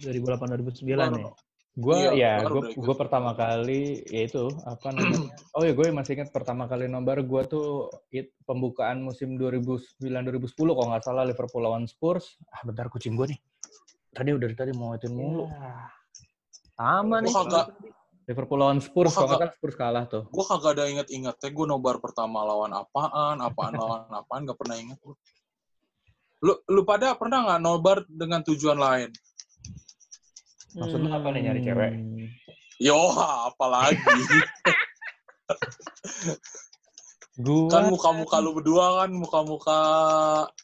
2008 0.04 0.52
2009 0.60 0.84
Baru- 0.92 1.16
ya. 1.24 1.45
Gue 1.76 1.92
Iya, 1.92 2.40
ya, 2.40 2.48
gue 2.48 2.72
gue 2.72 2.96
pertama 2.96 3.36
kali 3.36 4.00
ya 4.08 4.24
itu 4.24 4.48
apa 4.64 4.96
namanya? 4.96 5.28
oh 5.52 5.60
ya 5.60 5.76
gue 5.76 5.92
masih 5.92 6.16
ingat 6.16 6.32
pertama 6.32 6.64
kali 6.64 6.88
nobar 6.88 7.20
gue 7.20 7.42
tuh 7.44 7.92
it, 8.08 8.32
pembukaan 8.48 9.04
musim 9.04 9.36
2009-2010 9.36 10.56
kalau 10.56 10.88
nggak 10.88 11.04
salah 11.04 11.28
Liverpool 11.28 11.60
lawan 11.60 11.84
Spurs. 11.84 12.40
Ah 12.48 12.64
bentar 12.64 12.88
kucing 12.88 13.12
gue 13.12 13.36
nih. 13.36 13.40
Tadi 14.16 14.32
udah 14.32 14.48
dari 14.48 14.56
tadi 14.56 14.72
mau 14.72 14.96
itu 14.96 15.12
mulu. 15.12 15.52
Ya. 15.52 15.92
Sama 16.80 17.20
nih. 17.20 17.32
Kagak 17.36 17.66
Liverpool 18.26 18.58
lawan 18.58 18.80
Spurs, 18.82 19.14
kalau 19.14 19.38
kan 19.38 19.52
Spurs 19.54 19.76
kalah 19.78 20.04
tuh. 20.08 20.26
gue 20.26 20.44
kagak 20.48 20.80
ada 20.80 20.84
inget-ingetnya 20.90 21.50
gue 21.52 21.66
nobar 21.68 22.02
pertama 22.02 22.42
lawan 22.42 22.74
apaan, 22.74 23.38
apaan 23.38 23.72
lawan 23.80 24.10
apaan, 24.10 24.48
gak 24.48 24.58
pernah 24.58 24.80
inget. 24.80 24.98
Lu, 26.40 26.52
lu 26.66 26.82
pada 26.82 27.14
pernah 27.14 27.46
nggak 27.46 27.60
nobar 27.62 28.02
dengan 28.08 28.42
tujuan 28.42 28.80
lain? 28.80 29.14
Maksud 30.76 30.98
lu 31.00 31.08
apa 31.08 31.28
nih, 31.30 31.42
nyari 31.42 31.60
cewek? 31.62 31.90
Hmm. 31.92 32.26
Yo, 32.76 32.98
apalagi. 33.46 33.96
Gua 37.36 37.68
kan 37.68 37.92
muka-muka 37.92 38.36
lu 38.40 38.56
berdua 38.56 39.04
kan 39.04 39.10
muka-muka 39.12 39.80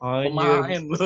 Oh, 0.00 0.24
iya. 0.24 0.32
pemain 0.32 0.82
lu. 0.82 1.04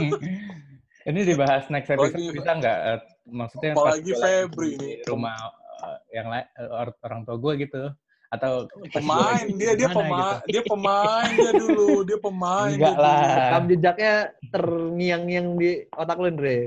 ini 1.08 1.20
dibahas 1.22 1.68
next 1.68 1.92
episode 1.92 2.16
Apalagi- 2.16 2.32
bisa 2.32 2.50
nggak? 2.56 2.78
Eh, 2.86 3.00
Maksudnya 3.30 3.70
Apalagi 3.76 4.12
Febri 4.16 4.70
di 4.74 4.80
nih. 4.80 5.04
rumah 5.06 5.36
eh, 5.84 5.98
yang 6.10 6.32
lain 6.32 6.46
eh, 6.50 6.68
or- 6.72 6.96
orang 7.00 7.20
tua 7.22 7.36
gue 7.36 7.52
gitu 7.60 7.82
atau 8.30 8.64
Pemain, 8.88 9.42
dia 9.52 9.74
dia 9.74 9.90
pemain, 9.90 10.38
gitu. 10.40 10.48
dia 10.48 10.62
pemain 10.64 11.28
dia 11.28 11.50
dulu, 11.62 11.90
dia 12.02 12.18
pemain. 12.18 12.70
Enggak 12.70 12.94
dia 12.94 13.02
lah. 13.02 13.22
Rekam 13.36 13.62
jejaknya 13.68 14.14
terngiang-ngiang 14.48 15.48
di 15.54 15.70
otak 15.92 16.16
lu, 16.16 16.30
Dre. 16.32 16.58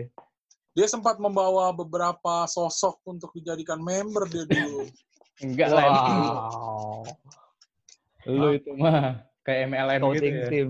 Dia 0.73 0.89
sempat 0.89 1.21
membawa 1.21 1.69
beberapa 1.69 2.49
sosok 2.49 3.05
untuk 3.05 3.29
dijadikan 3.37 3.77
member 3.77 4.25
dia 4.25 4.45
dulu. 4.49 4.89
Enggak 5.45 5.69
lah. 5.69 5.85
Wow. 5.85 7.03
Lu 8.25 8.47
itu 8.57 8.71
mah 8.73 9.21
kayak 9.45 9.69
MLM 9.69 10.01
gitu 10.01 10.05
Scouting 10.17 10.35
ya. 10.37 10.47
team. 10.49 10.69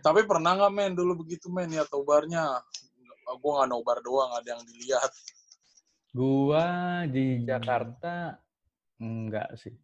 Tapi 0.00 0.20
pernah 0.24 0.54
nggak 0.56 0.72
men 0.72 0.92
dulu 0.94 1.26
begitu 1.26 1.50
men 1.50 1.70
ya 1.74 1.82
nobarnya? 1.90 2.62
Gue 3.28 3.52
nggak 3.52 3.68
nobar 3.68 3.98
doang, 4.00 4.32
ada 4.38 4.56
yang 4.56 4.62
dilihat. 4.64 5.12
Gua 6.14 6.64
Hmm. 7.04 7.12
di 7.12 7.44
Jakarta 7.44 8.38
enggak 8.98 9.50
sih. 9.60 9.74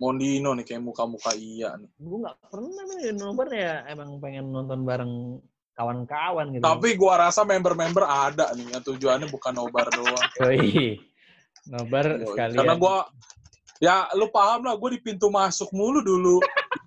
Mondino 0.00 0.56
nih 0.56 0.64
kayak 0.64 0.80
muka-muka 0.84 1.32
iya 1.36 1.76
nih. 1.76 1.88
Gue 2.00 2.18
nggak 2.24 2.36
pernah 2.48 2.84
nih 2.96 3.12
nobar 3.16 3.48
ya. 3.52 3.84
Emang 3.88 4.16
pengen 4.20 4.48
nonton 4.48 4.80
bareng 4.84 5.40
kawan-kawan 5.74 6.46
gitu. 6.54 6.62
Tapi 6.62 6.88
gua 6.98 7.28
rasa 7.28 7.46
member-member 7.46 8.04
ada 8.04 8.52
nih 8.52 8.76
yang 8.76 8.82
tujuannya 8.84 9.28
bukan 9.30 9.52
nobar 9.54 9.86
doang. 9.90 10.26
Yoi. 10.44 10.98
Nobar 11.70 12.06
Yoi. 12.20 12.26
sekalian. 12.28 12.58
Karena 12.58 12.74
gua 12.76 12.96
ya 13.80 14.06
lu 14.14 14.28
paham 14.28 14.68
lah, 14.68 14.76
gue 14.76 14.90
di 14.94 15.00
pintu 15.00 15.32
masuk 15.32 15.72
mulu 15.72 16.04
dulu. 16.04 16.38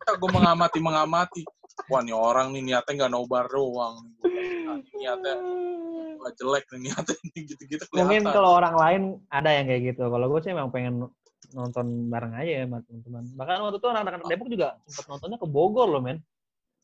gue 0.04 0.30
mengamati 0.30 0.80
mengamati. 0.80 1.44
Wah 1.90 2.06
nih 2.06 2.14
orang 2.14 2.54
nih 2.54 2.62
niatnya 2.72 2.94
nggak 3.04 3.12
nobar 3.12 3.50
doang. 3.50 4.14
Nah, 4.24 4.78
niatnya 4.94 5.36
wah, 6.22 6.32
jelek 6.38 6.70
nih 6.72 6.80
niatnya 6.88 7.16
gitu-gitu 7.34 7.84
Mungkin 7.98 8.24
kalau 8.30 8.56
orang 8.56 8.76
lain 8.78 9.02
ada 9.34 9.50
yang 9.52 9.66
kayak 9.66 9.82
gitu. 9.92 10.06
Kalau 10.06 10.26
gue 10.30 10.40
sih 10.46 10.54
emang 10.54 10.70
pengen 10.70 11.10
nonton 11.54 12.10
bareng 12.10 12.34
aja 12.38 12.52
ya 12.62 12.66
teman-teman. 12.66 13.24
Bahkan 13.36 13.56
waktu 13.68 13.78
itu 13.82 13.88
anak-anak 13.90 14.22
Depok 14.30 14.50
juga 14.50 14.68
sempat 14.86 15.06
nontonnya 15.10 15.38
ke 15.42 15.48
Bogor 15.50 15.88
loh, 15.90 16.02
men. 16.02 16.22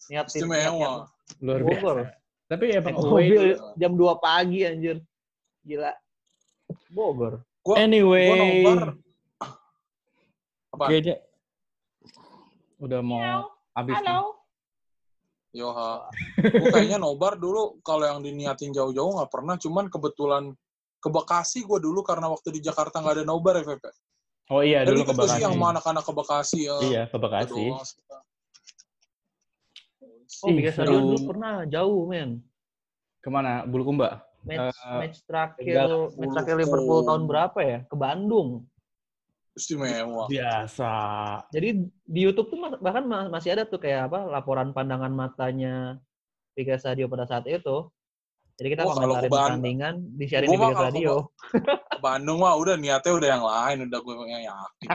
Niatin, 0.07 0.47
Istimewa. 0.47 1.09
luar 1.39 1.61
Bogor. 1.61 1.97
biasa. 1.99 2.17
Tapi 2.49 2.65
emang 2.71 2.93
Naik 2.93 3.03
away 3.03 3.25
mobil 3.29 3.43
jam 3.75 3.91
2 3.93 4.15
pagi 4.17 4.59
anjir. 4.63 4.97
Gila. 5.61 5.91
Bogor. 6.89 7.33
Gua, 7.59 7.75
Anyway, 7.77 8.25
gua 8.25 8.37
nobar. 8.37 8.81
Apa? 10.71 10.85
kayaknya 10.87 11.15
udah 12.79 13.01
mau 13.01 13.51
habis. 13.75 13.93
nih. 13.93 14.17
Yoha. 15.51 16.05
Gue 16.39 16.69
kayaknya 16.69 16.97
nobar 16.97 17.33
dulu 17.35 17.81
kalau 17.81 18.05
yang 18.05 18.21
diniatin 18.21 18.69
jauh-jauh 18.69 19.17
nggak 19.17 19.29
pernah. 19.29 19.57
Cuman 19.57 19.89
kebetulan 19.89 20.53
ke 20.99 21.09
Bekasi 21.09 21.65
gue 21.65 21.79
dulu 21.79 22.05
karena 22.05 22.29
waktu 22.29 22.53
di 22.53 22.61
Jakarta 22.61 23.01
nggak 23.01 23.15
ada 23.17 23.25
nobar 23.25 23.57
ya, 23.57 23.65
Pepe. 23.65 23.89
Oh 24.49 24.61
iya, 24.61 24.81
Jadi 24.85 24.93
dulu 24.93 25.01
ke 25.03 25.13
itu 25.13 25.21
sih 25.25 25.29
Bekasi. 25.35 25.43
yang 25.43 25.53
mau 25.57 25.69
anak-anak 25.69 26.03
ke 26.05 26.13
Bekasi 26.13 26.59
ya. 26.65 26.75
Iya, 26.79 27.01
ke 27.05 27.17
Bekasi. 27.17 27.49
doang 27.65 27.81
sih. 27.81 27.97
Oh, 30.45 30.53
Ih, 30.53 30.61
Liga 30.61 30.69
seru. 30.71 30.85
Stadion 30.85 31.03
dulu 31.09 31.19
pernah 31.25 31.65
jauh, 31.65 32.05
men. 32.05 32.45
Ke 33.19 33.27
mana? 33.33 33.65
Bulukumba? 33.65 34.21
Match, 34.45 34.71
Eh, 34.71 34.95
match 34.95 35.17
terakhir, 35.27 35.91
match 36.15 36.31
terakhir 36.31 36.55
Liverpool 36.55 37.03
tahun 37.03 37.27
berapa 37.27 37.59
ya? 37.59 37.83
Ke 37.89 37.95
Bandung. 37.97 38.63
Istimewa. 39.57 40.29
Biasa. 40.31 40.93
Jadi 41.51 41.69
di 41.89 42.19
YouTube 42.23 42.47
tuh 42.53 42.57
bahkan 42.79 43.03
ma- 43.03 43.27
masih 43.27 43.51
ada 43.57 43.67
tuh 43.67 43.81
kayak 43.81 44.07
apa 44.07 44.29
laporan 44.31 44.71
pandangan 44.71 45.11
matanya 45.11 45.99
Liga 46.55 46.79
Stadio 46.79 47.11
pada 47.11 47.27
saat 47.27 47.43
itu. 47.49 47.91
Jadi 48.55 48.67
kita 48.75 48.87
Oh, 48.87 48.95
komentarin 48.95 49.27
ke 49.27 49.35
pertandingan 49.35 49.95
di 50.15 50.25
mah 50.29 50.39
Liga 50.71 50.75
kalau 50.79 50.91
ke 50.95 51.27
Bandung 51.99 52.39
mah 52.39 52.55
udah 52.55 52.79
niatnya 52.79 53.11
udah 53.11 53.27
yang 53.27 53.43
lain. 53.43 53.77
Udah 53.91 53.99
gue 53.99 54.13
yang 54.31 54.43
yakin. 54.47 54.89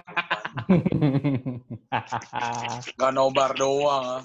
Gak 3.00 3.12
nobar 3.12 3.52
doang. 3.52 4.24